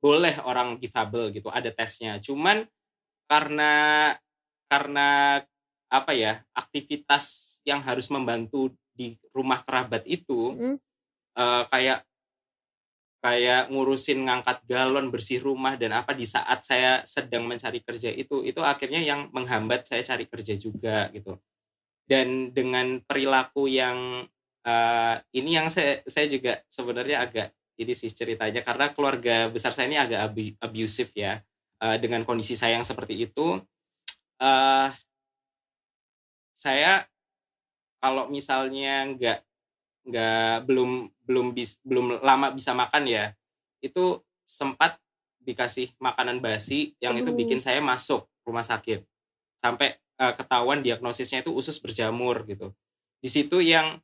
boleh 0.00 0.38
orang 0.44 0.76
difabel 0.78 1.32
gitu 1.34 1.48
ada 1.50 1.68
tesnya 1.72 2.20
cuman 2.22 2.64
karena 3.26 3.72
karena 4.70 5.40
apa 5.90 6.12
ya 6.14 6.42
aktivitas 6.54 7.58
yang 7.66 7.80
harus 7.82 8.06
membantu 8.12 8.70
di 8.94 9.16
rumah 9.34 9.60
kerabat 9.66 10.04
itu 10.06 10.54
Hmm. 10.56 10.76
eh, 11.36 11.64
kayak 11.68 11.98
kayak 13.20 13.72
ngurusin 13.72 14.22
ngangkat 14.28 14.62
galon 14.70 15.10
bersih 15.10 15.42
rumah 15.42 15.74
dan 15.74 15.98
apa 15.98 16.14
di 16.14 16.22
saat 16.28 16.62
saya 16.62 17.02
sedang 17.02 17.42
mencari 17.48 17.82
kerja 17.82 18.12
itu 18.14 18.46
itu 18.46 18.60
akhirnya 18.62 19.02
yang 19.02 19.26
menghambat 19.34 19.88
saya 19.88 20.04
cari 20.06 20.30
kerja 20.30 20.54
juga 20.54 21.10
gitu 21.10 21.34
dan 22.06 22.54
dengan 22.54 23.02
perilaku 23.02 23.66
yang 23.66 24.24
eh, 24.62 25.16
ini 25.34 25.50
yang 25.58 25.68
saya 25.68 26.00
saya 26.06 26.26
juga 26.30 26.62
sebenarnya 26.70 27.26
agak 27.26 27.48
ini 27.76 27.92
sih 27.92 28.08
ceritanya 28.08 28.64
karena 28.64 28.90
keluarga 28.96 29.52
besar 29.52 29.76
saya 29.76 29.92
ini 29.92 30.00
agak 30.00 30.20
abu- 30.32 30.56
abusive 30.64 31.12
ya 31.12 31.44
uh, 31.84 31.96
dengan 32.00 32.24
kondisi 32.24 32.56
saya 32.56 32.80
yang 32.80 32.88
seperti 32.88 33.28
itu 33.28 33.60
uh, 34.40 34.88
saya 36.56 37.04
kalau 38.00 38.32
misalnya 38.32 39.04
nggak 39.12 39.38
nggak 40.08 40.54
belum 40.64 41.12
belum 41.28 41.46
bis, 41.52 41.76
belum 41.84 42.24
lama 42.24 42.54
bisa 42.56 42.72
makan 42.72 43.04
ya 43.04 43.36
itu 43.84 44.24
sempat 44.46 44.96
dikasih 45.42 45.94
makanan 46.02 46.42
basi 46.42 46.94
yang 46.98 47.14
itu 47.18 47.30
bikin 47.30 47.62
saya 47.62 47.78
masuk 47.78 48.26
rumah 48.42 48.66
sakit. 48.66 49.06
Sampai 49.62 49.98
uh, 50.20 50.34
ketahuan 50.34 50.80
diagnosisnya 50.80 51.44
itu 51.44 51.52
usus 51.52 51.76
berjamur 51.80 52.44
gitu 52.48 52.72
di 53.20 53.28
situ 53.32 53.60
yang 53.62 54.00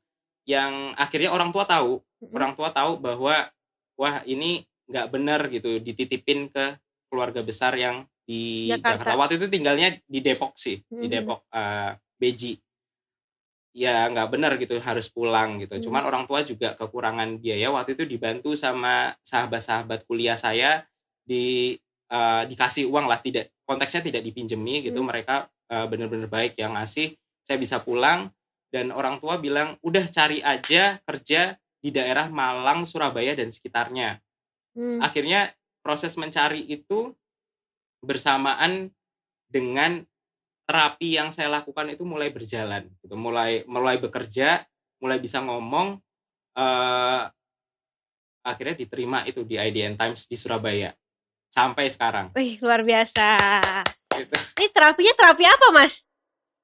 yang 0.49 0.97
akhirnya 0.99 1.31
orang 1.31 1.55
tua 1.55 1.65
tahu 1.69 2.03
orang 2.35 2.53
tua 2.59 2.71
tahu 2.71 2.99
bahwa 2.99 3.51
wah 3.99 4.17
ini 4.27 4.67
nggak 4.91 5.09
benar 5.11 5.41
gitu 5.49 5.79
dititipin 5.79 6.51
ke 6.51 6.77
keluarga 7.13 7.45
besar 7.45 7.77
yang 7.77 8.09
di 8.23 8.71
Jakarta. 8.71 9.13
Jakarta. 9.13 9.19
Waktu 9.19 9.35
itu 9.37 9.47
tinggalnya 9.51 9.89
di 10.07 10.21
Depok 10.23 10.55
sih, 10.57 10.81
hmm. 10.81 11.01
di 11.03 11.07
Depok 11.11 11.41
uh, 11.53 11.93
Beji. 12.17 12.59
Ya 13.73 14.05
nggak 14.09 14.29
benar 14.29 14.53
gitu 14.61 14.77
harus 14.79 15.09
pulang 15.09 15.61
gitu. 15.61 15.75
Hmm. 15.77 15.85
Cuman 15.85 16.03
orang 16.05 16.25
tua 16.29 16.45
juga 16.45 16.77
kekurangan 16.77 17.41
biaya. 17.41 17.73
Waktu 17.73 17.97
itu 17.99 18.05
dibantu 18.05 18.53
sama 18.55 19.17
sahabat-sahabat 19.25 20.05
kuliah 20.05 20.37
saya 20.37 20.85
di 21.25 21.77
uh, 22.13 22.45
dikasih 22.47 22.89
uang 22.89 23.09
lah, 23.09 23.19
tidak 23.21 23.51
konteksnya 23.65 24.05
tidak 24.05 24.23
dipinjemi 24.23 24.85
gitu. 24.87 25.01
Hmm. 25.03 25.09
Mereka 25.09 25.49
uh, 25.71 25.87
benar-benar 25.87 26.27
baik 26.27 26.59
yang 26.59 26.75
ngasih. 26.75 27.15
Saya 27.43 27.59
bisa 27.59 27.83
pulang 27.83 28.31
dan 28.73 28.91
orang 28.91 29.21
tua 29.21 29.37
bilang 29.37 29.77
udah 29.85 30.09
cari 30.09 30.41
aja 30.41 30.99
kerja 31.05 31.59
di 31.83 31.91
daerah 31.91 32.31
Malang, 32.31 32.87
Surabaya 32.87 33.35
dan 33.35 33.51
sekitarnya. 33.51 34.23
Hmm. 34.73 35.03
Akhirnya 35.03 35.53
proses 35.83 36.15
mencari 36.15 36.65
itu 36.67 37.13
bersamaan 38.03 38.91
dengan 39.51 40.03
terapi 40.65 41.19
yang 41.19 41.29
saya 41.35 41.51
lakukan 41.51 41.91
itu 41.93 42.07
mulai 42.07 42.31
berjalan 42.31 42.89
gitu 43.03 43.19
mulai 43.19 43.67
mulai 43.67 43.99
bekerja 43.99 44.65
mulai 45.03 45.19
bisa 45.19 45.43
ngomong 45.43 45.99
uh, 46.57 47.23
akhirnya 48.43 48.75
diterima 48.79 49.27
itu 49.27 49.43
di 49.47 49.59
IDN 49.59 49.99
Times 49.99 50.27
di 50.27 50.39
Surabaya 50.39 50.95
sampai 51.53 51.87
sekarang. 51.91 52.27
Wih 52.35 52.59
luar 52.63 52.83
biasa. 52.83 53.29
Gitu. 54.17 54.35
Ini 54.59 54.69
terapinya 54.71 55.15
terapi 55.17 55.45
apa 55.49 55.67
mas? 55.73 56.05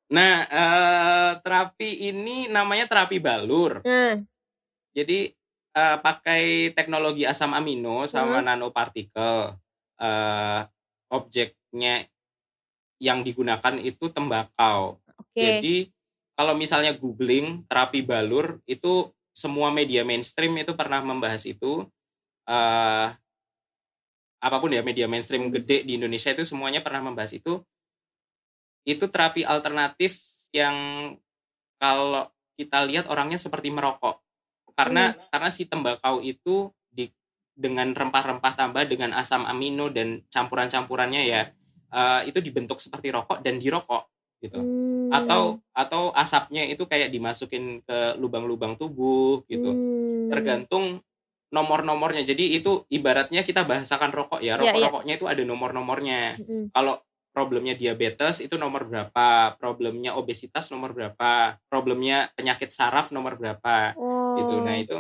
Nah 0.09 0.49
uh, 0.49 1.31
terapi 1.45 2.09
ini 2.09 2.49
namanya 2.49 2.89
terapi 2.89 3.21
balur. 3.21 3.85
Hmm. 3.85 4.25
Jadi 4.97 5.33
uh, 5.77 5.97
pakai 6.01 6.73
teknologi 6.73 7.29
asam 7.29 7.53
amino 7.53 8.09
sama 8.09 8.41
hmm. 8.41 8.47
nanopartikel. 8.47 9.57
Uh, 9.99 10.63
objeknya 11.11 12.07
yang 13.01 13.25
digunakan 13.25 13.75
itu 13.81 14.11
tembakau. 14.11 15.01
Okay. 15.33 15.43
Jadi 15.43 15.77
kalau 16.39 16.55
misalnya 16.55 16.95
googling 16.95 17.67
terapi 17.67 18.05
balur 18.05 18.63
itu 18.69 19.11
semua 19.35 19.71
media 19.71 20.03
mainstream 20.03 20.55
itu 20.59 20.75
pernah 20.75 21.03
membahas 21.03 21.47
itu. 21.47 21.87
Uh, 22.49 23.13
apa 24.39 24.57
pun 24.63 24.71
ya 24.71 24.83
media 24.87 25.11
mainstream 25.11 25.51
gede 25.51 25.83
di 25.83 25.99
Indonesia 25.99 26.31
itu 26.31 26.47
semuanya 26.47 26.83
pernah 26.83 27.11
membahas 27.11 27.35
itu. 27.35 27.63
Itu 28.87 29.11
terapi 29.11 29.45
alternatif 29.45 30.19
yang 30.55 30.77
kalau 31.77 32.31
kita 32.59 32.87
lihat 32.87 33.07
orangnya 33.11 33.39
seperti 33.39 33.71
merokok. 33.71 34.23
Karena 34.79 35.15
hmm. 35.15 35.31
karena 35.35 35.51
si 35.51 35.67
tembakau 35.67 36.23
itu 36.23 36.71
dengan 37.59 37.91
rempah-rempah 37.91 38.55
tambah 38.55 38.87
dengan 38.87 39.11
asam 39.19 39.43
amino 39.43 39.91
dan 39.91 40.23
campuran-campurannya 40.31 41.23
ya 41.27 41.51
uh, 41.91 42.23
itu 42.23 42.39
dibentuk 42.39 42.79
seperti 42.79 43.11
rokok 43.11 43.43
dan 43.43 43.59
dirokok 43.59 44.07
gitu 44.39 44.63
hmm. 44.63 45.11
atau 45.11 45.59
atau 45.75 46.15
asapnya 46.15 46.63
itu 46.71 46.87
kayak 46.87 47.11
dimasukin 47.11 47.83
ke 47.83 48.15
lubang-lubang 48.23 48.79
tubuh 48.79 49.43
gitu 49.51 49.75
hmm. 49.75 50.31
tergantung 50.31 51.03
nomor-nomornya 51.49 52.23
jadi 52.29 52.61
itu 52.61 52.85
ibaratnya 52.93 53.41
kita 53.41 53.65
bahasakan 53.65 54.13
rokok 54.13 54.41
ya 54.45 54.61
rokok-rokoknya 54.61 55.17
yeah, 55.17 55.17
yeah. 55.17 55.19
itu 55.19 55.27
ada 55.27 55.43
nomor-nomornya 55.49 56.21
hmm. 56.37 56.77
kalau 56.77 57.01
problemnya 57.33 57.79
diabetes 57.79 58.45
itu 58.45 58.59
nomor 58.61 58.85
berapa 58.85 59.57
problemnya 59.57 60.19
obesitas 60.19 60.69
nomor 60.69 60.93
berapa 60.93 61.57
problemnya 61.71 62.29
penyakit 62.37 62.69
saraf 62.75 63.15
nomor 63.15 63.41
berapa 63.41 63.97
oh. 63.97 64.37
gitu 64.43 64.55
nah 64.61 64.77
oh. 64.77 64.83
itu 64.83 64.99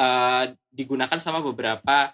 uh, 0.00 0.44
digunakan 0.72 1.18
sama 1.22 1.44
beberapa 1.44 2.10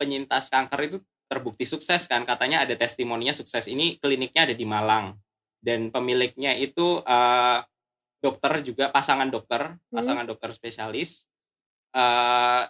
penyintas 0.00 0.48
kanker 0.48 0.80
itu 0.88 0.96
terbukti 1.28 1.64
sukses 1.68 2.06
kan 2.08 2.22
katanya 2.22 2.64
ada 2.64 2.76
testimoninya 2.76 3.34
sukses 3.36 3.68
ini 3.68 3.98
kliniknya 3.98 4.48
ada 4.48 4.54
di 4.56 4.66
Malang 4.68 5.18
dan 5.64 5.88
pemiliknya 5.88 6.52
itu 6.56 7.00
uh, 7.02 7.60
dokter 8.20 8.52
juga 8.64 8.88
pasangan 8.88 9.28
dokter 9.28 9.76
hmm. 9.76 9.92
pasangan 9.92 10.24
dokter 10.24 10.48
spesialis 10.56 11.28
uh, 11.94 12.62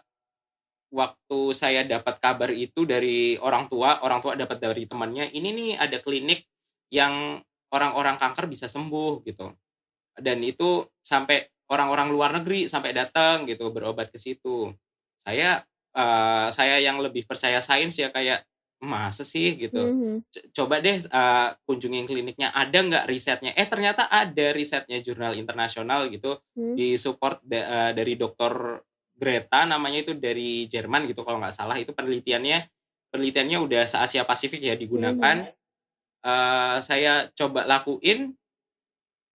waktu 0.94 1.40
saya 1.50 1.82
dapat 1.82 2.22
kabar 2.22 2.54
itu 2.54 2.87
dari 2.87 3.34
orang 3.42 3.66
tua 3.66 3.98
orang 4.06 4.22
tua 4.22 4.38
dapat 4.38 4.62
dari 4.62 4.87
temannya 4.87 5.34
ini 5.34 5.50
nih 5.50 5.70
ada 5.74 5.98
klinik 5.98 6.46
yang 6.94 7.42
orang-orang 7.74 8.14
kanker 8.14 8.46
bisa 8.46 8.70
sembuh 8.70 9.26
gitu 9.26 9.50
dan 10.14 10.38
itu 10.46 10.87
sampai 11.02 11.50
orang-orang 11.72 12.08
luar 12.12 12.30
negeri 12.37 12.68
sampai 12.68 12.92
datang 12.92 13.48
gitu 13.48 13.72
berobat 13.72 14.12
ke 14.12 14.18
situ. 14.20 14.70
Saya 15.18 15.64
uh, 15.96 16.48
saya 16.52 16.78
yang 16.78 17.00
lebih 17.00 17.24
percaya 17.24 17.64
sains 17.64 17.96
ya 17.96 18.12
kayak 18.12 18.44
masa 18.84 19.24
sih 19.24 19.56
gitu. 19.56 19.80
Mm-hmm. 19.80 20.16
Coba 20.52 20.84
deh 20.84 21.00
uh, 21.08 21.56
kunjungin 21.64 22.04
kliniknya 22.04 22.52
ada 22.52 22.78
nggak 22.84 23.08
risetnya? 23.08 23.56
Eh 23.56 23.64
ternyata 23.64 24.12
ada 24.12 24.52
risetnya 24.52 25.00
jurnal 25.00 25.32
internasional 25.34 26.12
gitu 26.12 26.37
mm. 26.52 26.76
di 26.76 27.00
support 27.00 27.40
da- 27.40 27.90
uh, 27.90 27.92
dari 27.96 28.14
dokter 28.20 28.84
Greta 29.14 29.62
namanya 29.62 30.03
itu 30.03 30.12
dari 30.18 30.66
Jerman 30.66 31.07
gitu 31.07 31.22
kalau 31.22 31.38
nggak 31.38 31.55
salah 31.55 31.79
itu 31.79 31.94
penelitiannya 31.94 32.66
penelitiannya 33.14 33.59
udah 33.62 33.83
se 33.87 33.94
Asia 33.94 34.27
Pasifik 34.27 34.59
ya 34.59 34.74
digunakan. 34.74 35.46
Mm-hmm. 35.46 35.62
Uh, 36.24 36.81
saya 36.81 37.29
coba 37.37 37.68
lakuin 37.68 38.33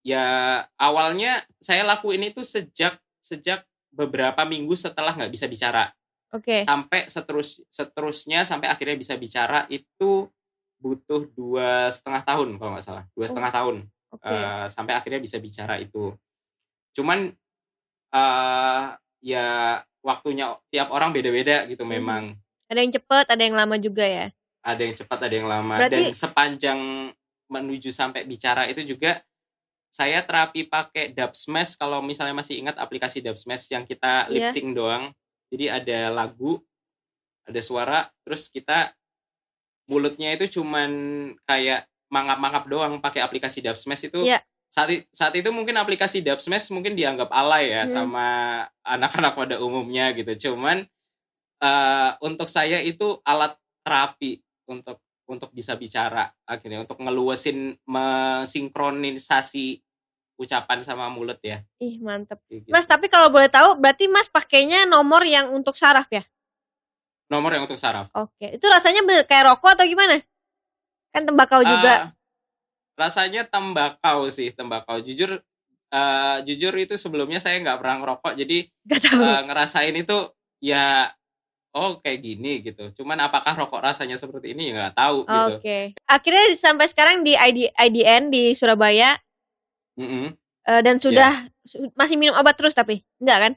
ya 0.04 0.60
awalnya 0.76 1.40
saya 1.62 1.86
lakuin 1.86 2.28
itu 2.28 2.42
sejak 2.44 2.98
sejak 3.22 3.64
beberapa 3.94 4.44
minggu 4.44 4.76
setelah 4.76 5.16
nggak 5.16 5.32
bisa 5.32 5.48
bicara. 5.48 5.96
Oke. 6.36 6.62
Okay. 6.62 6.62
Sampai 6.68 7.08
seterus 7.08 7.64
seterusnya 7.72 8.44
sampai 8.44 8.68
akhirnya 8.68 9.00
bisa 9.00 9.16
bicara 9.16 9.64
itu 9.72 10.28
butuh 10.80 11.28
dua 11.36 11.92
setengah 11.92 12.24
tahun 12.24 12.50
kalau 12.56 12.72
nggak 12.76 12.86
salah 12.86 13.04
dua 13.12 13.26
oh. 13.26 13.30
setengah 13.30 13.52
tahun 13.52 13.76
okay. 14.16 14.28
uh, 14.28 14.36
eh, 14.36 14.66
sampai 14.68 14.94
akhirnya 14.96 15.22
bisa 15.24 15.38
bicara 15.40 15.76
itu. 15.80 16.12
Cuman 16.96 17.32
uh, 18.12 18.86
ya 19.20 19.80
waktunya 20.00 20.56
tiap 20.72 20.90
orang 20.92 21.12
beda-beda 21.12 21.68
gitu 21.68 21.84
hmm. 21.84 21.92
memang. 22.00 22.24
Ada 22.70 22.80
yang 22.86 22.94
cepat, 22.94 23.26
ada 23.34 23.44
yang 23.44 23.58
lama 23.58 23.76
juga 23.82 24.06
ya. 24.06 24.28
Ada 24.62 24.82
yang 24.86 24.96
cepat, 24.96 25.20
ada 25.26 25.34
yang 25.34 25.48
lama. 25.50 25.76
Berarti... 25.80 25.96
Dan 25.96 26.14
sepanjang 26.14 26.80
menuju 27.50 27.90
sampai 27.90 28.30
bicara 28.30 28.70
itu 28.70 28.86
juga 28.86 29.26
saya 29.90 30.22
terapi 30.22 30.70
pakai 30.70 31.10
dub 31.10 31.34
smash 31.34 31.74
kalau 31.74 31.98
misalnya 32.06 32.38
masih 32.38 32.62
ingat 32.62 32.78
aplikasi 32.78 33.26
dub 33.26 33.42
smash 33.42 33.74
yang 33.74 33.90
kita 33.90 34.30
lip 34.30 34.46
sync 34.54 34.70
yeah. 34.72 34.78
doang. 34.78 35.04
Jadi 35.50 35.66
ada 35.66 36.00
lagu, 36.14 36.62
ada 37.50 37.58
suara, 37.58 38.00
terus 38.22 38.54
kita 38.54 38.94
mulutnya 39.90 40.38
itu 40.38 40.62
cuman 40.62 40.92
kayak 41.50 41.90
mangap-mangap 42.14 42.70
doang 42.70 43.02
pakai 43.02 43.26
aplikasi 43.26 43.66
dub 43.66 43.82
smash 43.82 44.06
itu. 44.06 44.22
Yeah. 44.22 44.46
Saat 44.70 45.10
saat 45.10 45.34
itu 45.34 45.50
mungkin 45.50 45.74
aplikasi 45.82 46.22
dub 46.22 46.38
smash 46.38 46.70
mungkin 46.70 46.94
dianggap 46.94 47.34
alay 47.34 47.74
ya 47.74 47.84
hmm. 47.86 47.92
sama 47.92 48.28
anak-anak 48.86 49.34
pada 49.34 49.56
umumnya 49.58 50.14
gitu. 50.14 50.50
Cuman 50.50 50.86
uh, 51.62 52.12
untuk 52.22 52.48
saya 52.48 52.78
itu 52.86 53.18
alat 53.26 53.58
terapi 53.82 54.40
untuk 54.70 55.02
untuk 55.30 55.50
bisa 55.54 55.78
bicara 55.78 56.30
akhirnya 56.46 56.86
untuk 56.86 56.98
ngeluasin 57.02 57.78
mensinkronisasi 57.86 59.82
ucapan 60.40 60.80
sama 60.82 61.12
mulut 61.12 61.38
ya. 61.44 61.62
Ih 61.84 62.00
mantep. 62.00 62.40
Gitu. 62.48 62.72
Mas 62.72 62.88
tapi 62.88 63.12
kalau 63.12 63.28
boleh 63.28 63.52
tahu 63.52 63.76
berarti 63.76 64.08
Mas 64.08 64.32
pakainya 64.32 64.88
nomor 64.88 65.26
yang 65.28 65.52
untuk 65.52 65.76
saraf 65.76 66.08
ya? 66.10 66.24
Nomor 67.30 67.54
yang 67.54 67.70
untuk 67.70 67.78
saraf. 67.78 68.10
Oke, 68.18 68.58
itu 68.58 68.66
rasanya 68.66 69.06
kayak 69.28 69.54
rokok 69.54 69.78
atau 69.78 69.86
gimana? 69.86 70.18
Kan 71.14 71.30
tembakau 71.30 71.62
juga. 71.62 72.16
Rasanya 73.00 73.48
tembakau 73.48 74.28
sih, 74.28 74.52
tembakau. 74.52 75.00
Jujur 75.00 75.40
uh, 75.96 76.38
jujur 76.44 76.76
itu 76.76 77.00
sebelumnya 77.00 77.40
saya 77.40 77.56
nggak 77.64 77.80
pernah 77.80 77.96
ngerokok, 78.04 78.34
jadi 78.36 78.68
Uh, 79.16 79.42
ngerasain 79.48 79.96
itu 79.96 80.18
ya 80.60 81.08
oh 81.74 82.02
kayak 82.02 82.20
gini 82.20 82.60
gitu. 82.66 82.92
Cuman 83.02 83.18
apakah 83.24 83.56
rokok 83.56 83.80
rasanya 83.80 84.20
seperti 84.20 84.52
ini 84.58 84.72
ya 84.72 84.74
nggak 84.76 84.96
tahu 84.98 85.18
oh, 85.24 85.30
gitu. 85.30 85.54
Oke. 85.56 85.64
Okay. 85.64 85.84
Akhirnya 86.04 86.46
sampai 86.58 86.88
sekarang 86.90 87.24
di 87.24 87.34
ID, 87.38 87.72
IDN 87.72 88.34
di 88.34 88.52
Surabaya. 88.58 89.16
Mm 90.00 90.08
-hmm. 90.08 90.28
uh, 90.72 90.82
dan 90.84 90.96
sudah 91.00 91.34
yeah. 91.36 91.92
masih 91.96 92.16
minum 92.16 92.36
obat 92.36 92.56
terus 92.56 92.76
tapi 92.76 93.04
enggak 93.20 93.40
kan? 93.40 93.54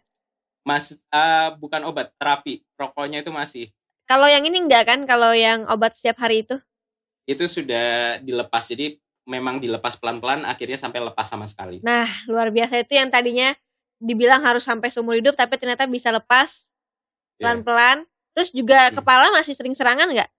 Mas 0.63 0.95
uh, 0.95 1.55
bukan 1.59 1.83
obat 1.87 2.15
terapi 2.19 2.63
rokoknya 2.79 3.27
itu 3.27 3.35
masih. 3.35 3.67
Kalau 4.07 4.27
yang 4.31 4.47
ini 4.47 4.63
enggak 4.63 4.87
kan? 4.91 5.03
Kalau 5.07 5.35
yang 5.35 5.67
obat 5.71 5.95
setiap 5.99 6.23
hari 6.23 6.47
itu? 6.47 6.59
Itu 7.27 7.47
sudah 7.47 8.19
dilepas. 8.23 8.67
Jadi 8.71 9.02
memang 9.25 9.63
dilepas 9.63 9.95
pelan-pelan 9.95 10.43
akhirnya 10.43 10.77
sampai 10.77 10.99
lepas 11.01 11.27
sama 11.27 11.47
sekali. 11.47 11.79
Nah, 11.81 12.09
luar 12.27 12.51
biasa 12.51 12.83
itu 12.83 12.99
yang 12.99 13.09
tadinya 13.09 13.55
dibilang 14.03 14.43
harus 14.43 14.67
sampai 14.67 14.91
seumur 14.91 15.15
hidup 15.15 15.39
tapi 15.39 15.55
ternyata 15.59 15.87
bisa 15.87 16.11
lepas 16.11 16.67
Ya. 17.39 17.51
pelan-pelan. 17.51 18.07
Terus 18.35 18.51
juga 18.51 18.91
Hmm. 18.91 18.99
kepala 19.03 19.31
masih 19.31 19.55
sering 19.55 19.75
serangan 19.75 20.09
nggak? 20.11 20.31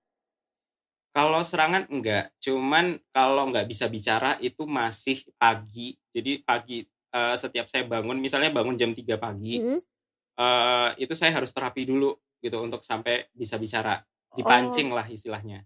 Kalau 1.13 1.45
serangan 1.45 1.85
enggak, 1.93 2.33
cuman 2.41 2.97
kalau 3.13 3.45
nggak 3.53 3.69
bisa 3.69 3.85
bicara 3.85 4.33
itu 4.41 4.65
masih 4.65 5.21
pagi. 5.37 5.93
Jadi 6.09 6.41
pagi 6.41 6.81
eh, 7.13 7.35
setiap 7.37 7.69
saya 7.69 7.85
bangun, 7.85 8.17
misalnya 8.17 8.49
bangun 8.49 8.73
jam 8.73 8.89
3 8.89 9.21
pagi, 9.21 9.61
Mm-mm. 9.61 9.77
eh, 10.33 10.89
itu 10.97 11.13
saya 11.13 11.29
harus 11.37 11.53
terapi 11.53 11.85
dulu 11.85 12.09
gitu 12.41 12.57
untuk 12.57 12.81
sampai 12.81 13.29
bisa 13.31 13.61
bicara. 13.61 14.01
Dipancing 14.33 14.89
lah 14.89 15.05
istilahnya. 15.05 15.61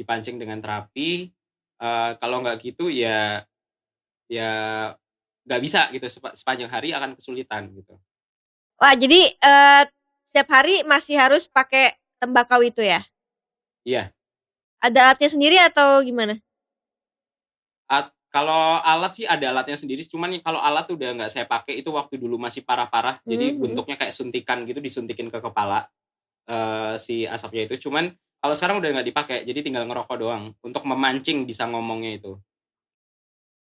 Dipancing 0.00 0.40
dengan 0.40 0.64
terapi. 0.64 1.28
Eh, 1.78 2.10
kalau 2.18 2.42
nggak 2.42 2.58
gitu 2.62 2.90
ya 2.90 3.42
ya 4.28 4.50
nggak 5.48 5.60
bisa 5.64 5.88
gitu 5.94 6.04
Sepa- 6.06 6.36
sepanjang 6.36 6.68
hari 6.68 6.92
akan 6.92 7.16
kesulitan 7.16 7.72
gitu. 7.72 7.96
Wah, 8.78 8.94
jadi 8.94 9.32
eh, 9.32 9.82
setiap 10.28 10.48
hari 10.52 10.84
masih 10.84 11.16
harus 11.18 11.48
pakai 11.48 11.96
tembakau 12.20 12.60
itu 12.62 12.84
ya? 12.84 13.02
Iya. 13.82 14.12
Ada 14.78 15.10
alatnya 15.10 15.28
sendiri 15.32 15.56
atau 15.58 16.04
gimana? 16.04 16.38
At- 17.88 18.14
kalau 18.28 18.78
alat 18.84 19.16
sih 19.16 19.24
ada 19.24 19.48
alatnya 19.48 19.80
sendiri, 19.80 20.04
cuman 20.04 20.36
kalau 20.44 20.60
alat 20.60 20.84
udah 20.92 21.16
nggak 21.16 21.32
saya 21.32 21.48
pakai 21.48 21.80
itu 21.80 21.88
waktu 21.88 22.20
dulu 22.20 22.36
masih 22.36 22.60
parah-parah, 22.60 23.24
jadi 23.24 23.56
Hmm. 23.56 23.64
bentuknya 23.64 23.96
kayak 23.96 24.12
suntikan 24.12 24.68
gitu 24.68 24.84
disuntikin 24.84 25.32
ke 25.32 25.40
kepala 25.40 25.88
eh, 26.48 26.94
si 27.00 27.24
asapnya 27.24 27.64
itu. 27.68 27.88
Cuman 27.88 28.12
kalau 28.38 28.54
sekarang 28.54 28.76
udah 28.80 28.88
nggak 28.98 29.08
dipakai, 29.10 29.36
jadi 29.48 29.60
tinggal 29.66 29.84
ngerokok 29.88 30.16
doang 30.18 30.44
untuk 30.62 30.82
memancing 30.86 31.42
bisa 31.48 31.66
ngomongnya 31.66 32.18
itu. 32.18 32.32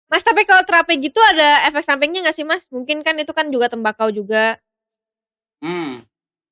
Mas, 0.07 0.23
tapi 0.23 0.47
kalau 0.47 0.63
terapi 0.63 1.03
gitu 1.03 1.19
ada 1.19 1.67
efek 1.67 1.83
sampingnya 1.83 2.23
nggak 2.23 2.37
sih, 2.39 2.47
Mas? 2.47 2.65
Mungkin 2.71 3.03
kan 3.03 3.19
itu 3.19 3.33
kan 3.35 3.51
juga 3.51 3.67
tembakau 3.73 4.09
juga. 4.15 4.59
Hmm, 5.65 6.05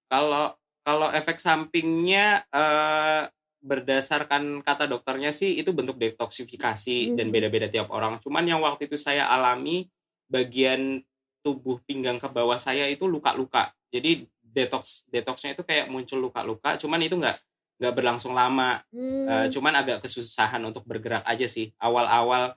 kalau 0.08 0.56
kalau 0.84 1.08
efek 1.12 1.38
sampingnya 1.40 2.44
eh, 2.50 3.22
berdasarkan 3.64 4.60
kata 4.60 4.84
dokternya 4.90 5.32
sih 5.32 5.56
itu 5.56 5.72
bentuk 5.72 5.96
detoksifikasi 5.96 7.16
dan 7.16 7.26
Hmm. 7.28 7.34
beda-beda 7.34 7.68
tiap 7.72 7.88
orang. 7.94 8.20
Cuman 8.20 8.44
yang 8.44 8.60
waktu 8.60 8.88
itu 8.90 9.00
saya 9.00 9.24
alami 9.32 9.88
bagian 10.28 11.00
tubuh 11.44 11.80
pinggang 11.88 12.20
ke 12.20 12.28
bawah 12.28 12.60
saya 12.60 12.88
itu 12.92 13.08
luka-luka. 13.08 13.72
Jadi 13.88 14.28
detox 14.44 15.08
detoxnya 15.08 15.56
itu 15.56 15.64
kayak 15.64 15.88
muncul 15.88 16.20
luka-luka. 16.20 16.76
Cuman 16.76 17.00
itu 17.04 17.16
nggak 17.16 17.36
nggak 17.76 17.94
berlangsung 17.94 18.32
lama. 18.32 18.82
Hmm. 18.94 19.26
Eh, 19.26 19.46
cuman 19.50 19.74
agak 19.74 20.04
kesusahan 20.04 20.62
untuk 20.62 20.86
bergerak 20.86 21.26
aja 21.26 21.44
sih. 21.44 21.74
Awal-awal 21.78 22.54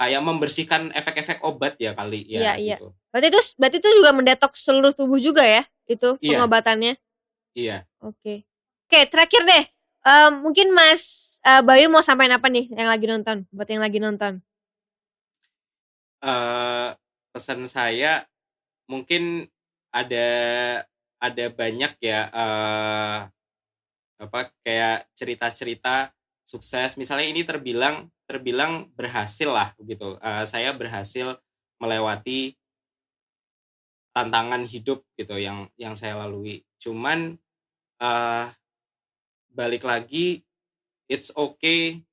kayak 0.00 0.22
membersihkan 0.24 0.90
efek-efek 0.96 1.44
obat 1.44 1.76
ya 1.76 1.92
kali 1.92 2.24
Iya, 2.24 2.40
ya 2.40 2.52
iya. 2.56 2.76
gitu. 2.80 2.96
Berarti 3.12 3.26
itu 3.28 3.40
berarti 3.60 3.76
itu 3.78 3.88
juga 3.92 4.10
mendetoks 4.16 4.60
seluruh 4.64 4.92
tubuh 4.96 5.20
juga 5.20 5.44
ya? 5.44 5.62
Itu 5.84 6.16
Iya. 6.18 6.40
pengobatannya. 6.40 6.96
Iya. 7.52 7.84
Oke. 8.00 8.48
Oke, 8.88 9.00
terakhir 9.06 9.42
deh. 9.44 9.64
Em, 10.00 10.32
mungkin 10.40 10.72
Mas 10.72 11.36
eh, 11.44 11.60
Bayu 11.60 11.92
mau 11.92 12.00
sampaikan 12.00 12.40
apa 12.40 12.48
nih 12.48 12.72
yang 12.72 12.88
lagi 12.88 13.04
nonton? 13.04 13.44
Buat 13.52 13.68
yang 13.68 13.82
lagi 13.84 14.00
nonton. 14.00 14.40
eh 16.20 16.88
pesan 17.32 17.64
saya 17.64 18.28
mungkin 18.84 19.48
ada 19.88 20.28
ada 21.16 21.44
banyak 21.48 21.96
ya 21.96 22.28
eh 22.28 23.18
apa 24.20 24.52
kayak 24.60 25.08
cerita-cerita 25.16 26.12
sukses 26.44 27.00
misalnya 27.00 27.26
ini 27.32 27.42
terbilang 27.42 28.12
terbilang 28.28 28.92
berhasil 28.92 29.48
lah 29.48 29.72
gitu 29.80 30.20
Eh, 30.20 30.44
saya 30.44 30.76
berhasil 30.76 31.40
melewati 31.80 32.54
tantangan 34.12 34.68
hidup 34.68 35.06
gitu 35.16 35.40
yang 35.40 35.72
yang 35.80 35.96
saya 35.96 36.20
lalui 36.20 36.66
cuman 36.76 37.40
eh 38.00 38.46
balik 39.50 39.82
lagi 39.88 40.44
it's 41.08 41.32
okay 41.32 42.04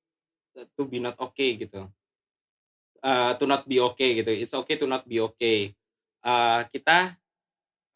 to 0.78 0.88
be 0.88 1.04
not 1.04 1.20
okay 1.20 1.60
gitu 1.60 1.92
eh, 3.04 3.32
to 3.38 3.46
not 3.46 3.64
be 3.66 3.78
okay 3.82 4.20
gitu. 4.22 4.32
It's 4.34 4.56
okay 4.56 4.76
to 4.80 4.88
not 4.90 5.06
be 5.06 5.22
okay. 5.22 5.74
Eh, 6.24 6.62
kita 6.74 7.18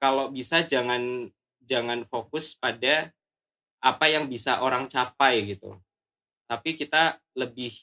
kalau 0.01 0.31
bisa 0.33 0.65
jangan 0.65 1.29
jangan 1.61 2.07
fokus 2.09 2.57
pada 2.57 3.13
apa 3.81 4.05
yang 4.07 4.29
bisa 4.29 4.61
orang 4.61 4.85
capai 4.87 5.43
gitu. 5.57 5.75
Tapi 6.45 6.77
kita 6.77 7.17
lebih 7.33 7.73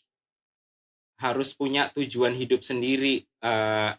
harus 1.19 1.51
punya 1.53 1.91
tujuan 1.93 2.33
hidup 2.39 2.63
sendiri. 2.63 3.27
Eh, 3.27 3.91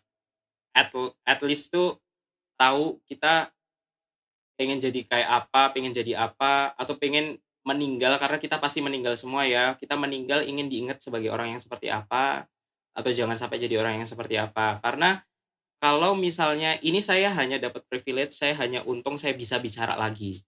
at, 0.73 0.89
at 1.27 1.39
least 1.43 1.75
tuh 1.75 1.99
tahu 2.55 3.03
kita 3.03 3.51
pengen 4.55 4.79
jadi 4.79 5.03
kayak 5.03 5.29
apa, 5.45 5.75
pengen 5.75 5.91
jadi 5.91 6.19
apa, 6.19 6.75
atau 6.79 6.95
pengen 6.95 7.39
meninggal 7.67 8.15
karena 8.17 8.39
kita 8.39 8.55
pasti 8.57 8.79
meninggal 8.79 9.19
semua 9.19 9.43
ya. 9.43 9.75
Kita 9.75 9.99
meninggal 9.99 10.47
ingin 10.47 10.71
diingat 10.71 11.03
sebagai 11.03 11.31
orang 11.31 11.55
yang 11.55 11.61
seperti 11.61 11.91
apa, 11.91 12.47
atau 12.99 13.11
jangan 13.15 13.39
sampai 13.39 13.63
jadi 13.63 13.79
orang 13.79 14.01
yang 14.03 14.09
seperti 14.09 14.35
apa 14.35 14.83
karena 14.83 15.23
kalau 15.79 16.11
misalnya 16.19 16.75
ini 16.83 16.99
saya 16.99 17.31
hanya 17.31 17.55
dapat 17.55 17.87
privilege 17.87 18.35
saya 18.35 18.57
hanya 18.59 18.83
untung 18.83 19.15
saya 19.15 19.31
bisa 19.31 19.55
bicara 19.61 19.95
lagi 19.95 20.43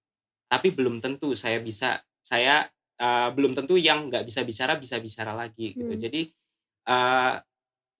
tapi 0.52 0.76
belum 0.76 1.00
tentu 1.00 1.32
saya 1.32 1.64
bisa 1.64 2.04
saya 2.20 2.68
eh, 3.00 3.30
belum 3.32 3.56
tentu 3.56 3.80
yang 3.80 4.12
nggak 4.12 4.28
bisa 4.28 4.44
bicara 4.44 4.76
bisa 4.76 5.00
bicara 5.00 5.32
lagi 5.32 5.72
gitu 5.80 5.96
Hmm. 5.96 6.02
jadi 6.04 6.22
eh, 6.92 7.36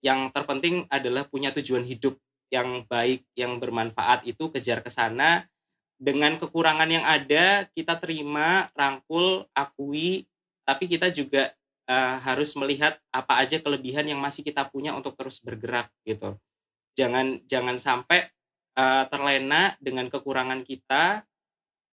yang 0.04 0.28
terpenting 0.34 0.84
adalah 0.92 1.24
punya 1.24 1.54
tujuan 1.56 1.88
hidup 1.88 2.20
yang 2.52 2.84
baik 2.84 3.24
yang 3.32 3.56
bermanfaat 3.56 4.28
itu 4.28 4.52
kejar 4.52 4.84
ke 4.84 4.92
sana 4.92 5.48
dengan 5.96 6.36
kekurangan 6.36 6.90
yang 6.90 7.06
ada 7.06 7.64
kita 7.72 7.96
terima 7.96 8.68
rangkul 8.76 9.48
akui 9.56 10.28
tapi 10.68 10.84
kita 10.90 11.08
juga 11.08 11.54
eh, 11.88 12.16
harus 12.26 12.52
melihat 12.58 12.98
apa 13.14 13.40
aja 13.40 13.58
kelebihan 13.62 14.04
yang 14.06 14.20
masih 14.20 14.44
kita 14.44 14.68
punya 14.68 14.92
untuk 14.92 15.16
terus 15.16 15.40
bergerak 15.40 15.88
gitu. 16.04 16.36
Jangan 16.98 17.40
jangan 17.48 17.78
sampai 17.80 18.28
eh, 18.76 19.04
terlena 19.08 19.74
dengan 19.80 20.10
kekurangan 20.12 20.62
kita 20.66 21.24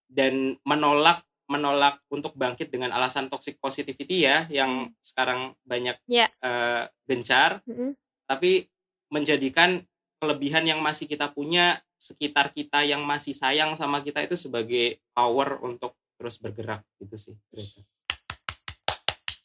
dan 0.10 0.58
menolak 0.66 1.22
menolak 1.50 1.98
untuk 2.14 2.38
bangkit 2.38 2.70
dengan 2.70 2.94
alasan 2.94 3.26
toxic 3.26 3.58
positivity 3.58 4.22
ya 4.26 4.46
yang 4.54 4.94
sekarang 5.02 5.58
banyak 5.66 5.98
Ya. 6.06 6.30
eh, 6.42 6.84
gencar 7.10 7.66
Mm-mm. 7.66 7.98
tapi 8.30 8.70
menjadikan 9.10 9.82
kelebihan 10.22 10.68
yang 10.68 10.78
masih 10.84 11.10
kita 11.10 11.32
punya 11.34 11.82
sekitar 11.98 12.54
kita 12.54 12.86
yang 12.86 13.02
masih 13.02 13.34
sayang 13.34 13.74
sama 13.74 14.06
kita 14.06 14.22
itu 14.22 14.38
sebagai 14.38 15.02
power 15.10 15.58
untuk 15.66 15.98
terus 16.20 16.38
bergerak 16.38 16.84
gitu 17.00 17.16
sih. 17.18 17.36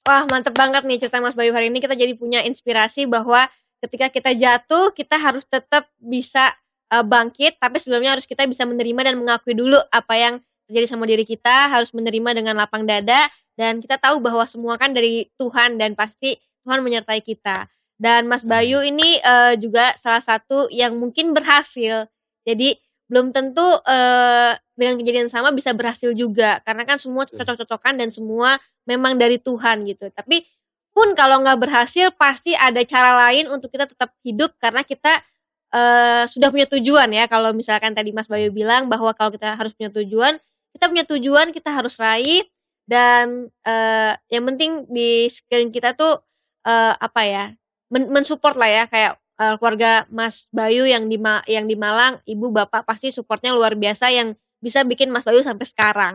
Wah, 0.05 0.29
mantep 0.29 0.53
banget 0.53 0.85
nih 0.85 1.01
cerita 1.01 1.23
Mas 1.25 1.33
Bayu 1.33 1.55
hari 1.57 1.73
ini. 1.73 1.81
Kita 1.81 1.97
jadi 1.97 2.13
punya 2.13 2.45
inspirasi 2.45 3.09
bahwa 3.09 3.49
ketika 3.81 4.13
kita 4.13 4.37
jatuh, 4.37 4.93
kita 4.93 5.17
harus 5.17 5.49
tetap 5.49 5.89
bisa 5.97 6.53
eh, 6.93 7.01
bangkit, 7.01 7.57
tapi 7.57 7.81
sebelumnya 7.81 8.13
harus 8.19 8.29
kita 8.29 8.45
bisa 8.45 8.69
menerima 8.69 9.01
dan 9.01 9.15
mengakui 9.17 9.57
dulu 9.57 9.81
apa 9.89 10.15
yang 10.21 10.35
terjadi 10.67 10.87
sama 10.91 11.05
diri 11.05 11.25
kita, 11.29 11.71
harus 11.73 11.93
menerima 11.93 12.37
dengan 12.37 12.55
lapang 12.57 12.85
dada 12.89 13.29
dan 13.55 13.79
kita 13.79 13.99
tahu 13.99 14.19
bahwa 14.19 14.43
semua 14.51 14.75
kan 14.75 14.91
dari 14.91 15.31
Tuhan 15.39 15.79
dan 15.79 15.95
pasti 15.95 16.39
Tuhan 16.67 16.83
menyertai 16.83 17.23
kita. 17.23 17.71
Dan 17.95 18.27
Mas 18.27 18.43
Bayu 18.43 18.83
ini 18.83 19.23
eh, 19.23 19.55
juga 19.63 19.95
salah 19.95 20.23
satu 20.23 20.67
yang 20.75 20.99
mungkin 20.99 21.31
berhasil. 21.31 22.11
Jadi 22.43 22.75
belum 23.07 23.31
tentu 23.31 23.63
eh, 23.87 24.59
dengan 24.75 24.95
kejadian 24.99 25.31
sama 25.31 25.55
bisa 25.55 25.71
berhasil 25.71 26.11
juga 26.19 26.59
karena 26.67 26.83
kan 26.83 26.99
semua 26.99 27.31
cocok-cocokan 27.31 27.95
dan 28.01 28.11
semua 28.11 28.59
memang 28.89 29.15
dari 29.15 29.39
Tuhan 29.39 29.87
gitu. 29.87 30.11
Tapi 30.11 30.43
pun 30.91 31.15
kalau 31.15 31.43
nggak 31.43 31.59
berhasil 31.63 32.11
pasti 32.15 32.55
ada 32.59 32.83
cara 32.83 33.15
lain 33.29 33.51
untuk 33.51 33.71
kita 33.71 33.87
tetap 33.87 34.11
hidup 34.27 34.51
karena 34.59 34.83
kita 34.83 35.23
eh, 35.71 36.25
sudah 36.27 36.51
punya 36.51 36.67
tujuan 36.67 37.07
ya. 37.15 37.31
Kalau 37.31 37.55
misalkan 37.55 37.95
tadi 37.95 38.11
Mas 38.11 38.27
Bayu 38.27 38.51
bilang 38.51 38.91
bahwa 38.91 39.15
kalau 39.15 39.31
kita 39.31 39.55
harus 39.55 39.71
punya 39.79 39.95
tujuan, 39.95 40.43
kita 40.75 40.85
punya 40.91 41.05
tujuan 41.07 41.49
kita 41.55 41.71
harus 41.71 41.97
raih 41.97 42.43
dan 42.85 43.49
eh, 43.65 44.13
yang 44.29 44.45
penting 44.51 44.85
di 44.91 45.31
sekeliling 45.31 45.73
kita 45.73 45.97
tuh 45.97 46.21
eh, 46.67 46.95
apa 46.99 47.21
ya 47.25 47.45
men- 47.89 48.11
mensupport 48.13 48.57
lah 48.59 48.69
ya 48.71 48.85
kayak 48.91 49.13
eh, 49.41 49.55
keluarga 49.59 50.05
Mas 50.13 50.51
Bayu 50.53 50.85
yang 50.85 51.09
di 51.09 51.17
Ma- 51.17 51.45
yang 51.49 51.65
di 51.71 51.77
Malang, 51.79 52.21
ibu 52.29 52.51
bapak 52.53 52.85
pasti 52.85 53.09
supportnya 53.15 53.55
luar 53.55 53.75
biasa 53.79 54.11
yang 54.13 54.35
bisa 54.61 54.83
bikin 54.85 55.09
Mas 55.15 55.25
Bayu 55.25 55.41
sampai 55.45 55.67
sekarang. 55.69 56.15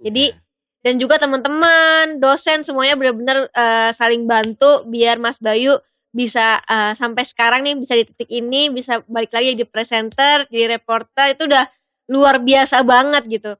Jadi 0.00 0.32
Iya. 0.32 0.38
dan 0.86 0.94
juga 1.02 1.18
teman-teman, 1.18 2.22
dosen 2.22 2.62
semuanya 2.62 2.94
benar-benar 2.94 3.50
eh, 3.50 3.90
saling 3.96 4.22
bantu 4.30 4.86
biar 4.86 5.18
Mas 5.18 5.38
Bayu 5.42 5.74
bisa 6.14 6.62
eh, 6.64 6.92
sampai 6.94 7.24
sekarang 7.26 7.60
nih 7.66 7.74
bisa 7.78 7.94
di 7.98 8.04
titik 8.06 8.30
ini, 8.30 8.70
bisa 8.70 9.02
balik 9.10 9.34
lagi 9.34 9.56
jadi 9.58 9.66
presenter, 9.66 10.46
jadi 10.48 10.78
reporter 10.78 11.34
itu 11.34 11.44
udah 11.50 11.66
luar 12.06 12.38
biasa 12.38 12.86
banget 12.86 13.22
gitu. 13.28 13.52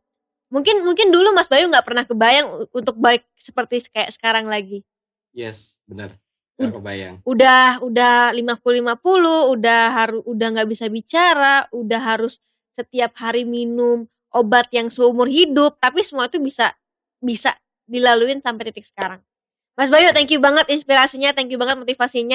Mungkin 0.47 0.87
mungkin 0.87 1.11
dulu 1.11 1.35
Mas 1.35 1.51
Bayu 1.51 1.67
nggak 1.67 1.87
pernah 1.87 2.05
kebayang 2.07 2.71
untuk 2.71 2.97
balik 2.99 3.27
seperti 3.35 3.87
kayak 3.91 4.15
sekarang 4.15 4.47
lagi. 4.47 4.87
Yes, 5.35 5.83
benar. 5.85 6.17
Gak 6.57 6.73
kebayang. 6.73 7.21
Udah 7.29 7.85
udah 7.85 8.33
50-50, 8.33 9.53
udah 9.53 9.83
harus 9.93 10.23
udah 10.25 10.47
nggak 10.57 10.69
bisa 10.73 10.89
bicara, 10.89 11.69
udah 11.69 12.01
harus 12.01 12.41
setiap 12.73 13.13
hari 13.21 13.45
minum 13.45 14.09
obat 14.33 14.69
yang 14.73 14.89
seumur 14.89 15.29
hidup, 15.29 15.77
tapi 15.77 16.01
semua 16.01 16.29
itu 16.29 16.41
bisa 16.41 16.73
bisa 17.21 17.57
dilaluin 17.85 18.41
sampai 18.41 18.73
titik 18.73 18.89
sekarang. 18.89 19.21
Mas 19.77 19.93
Bayu, 19.93 20.09
thank 20.17 20.33
you 20.33 20.41
banget 20.41 20.73
inspirasinya, 20.73 21.37
thank 21.37 21.53
you 21.53 21.61
banget 21.61 21.77
motivasinya. 21.77 22.35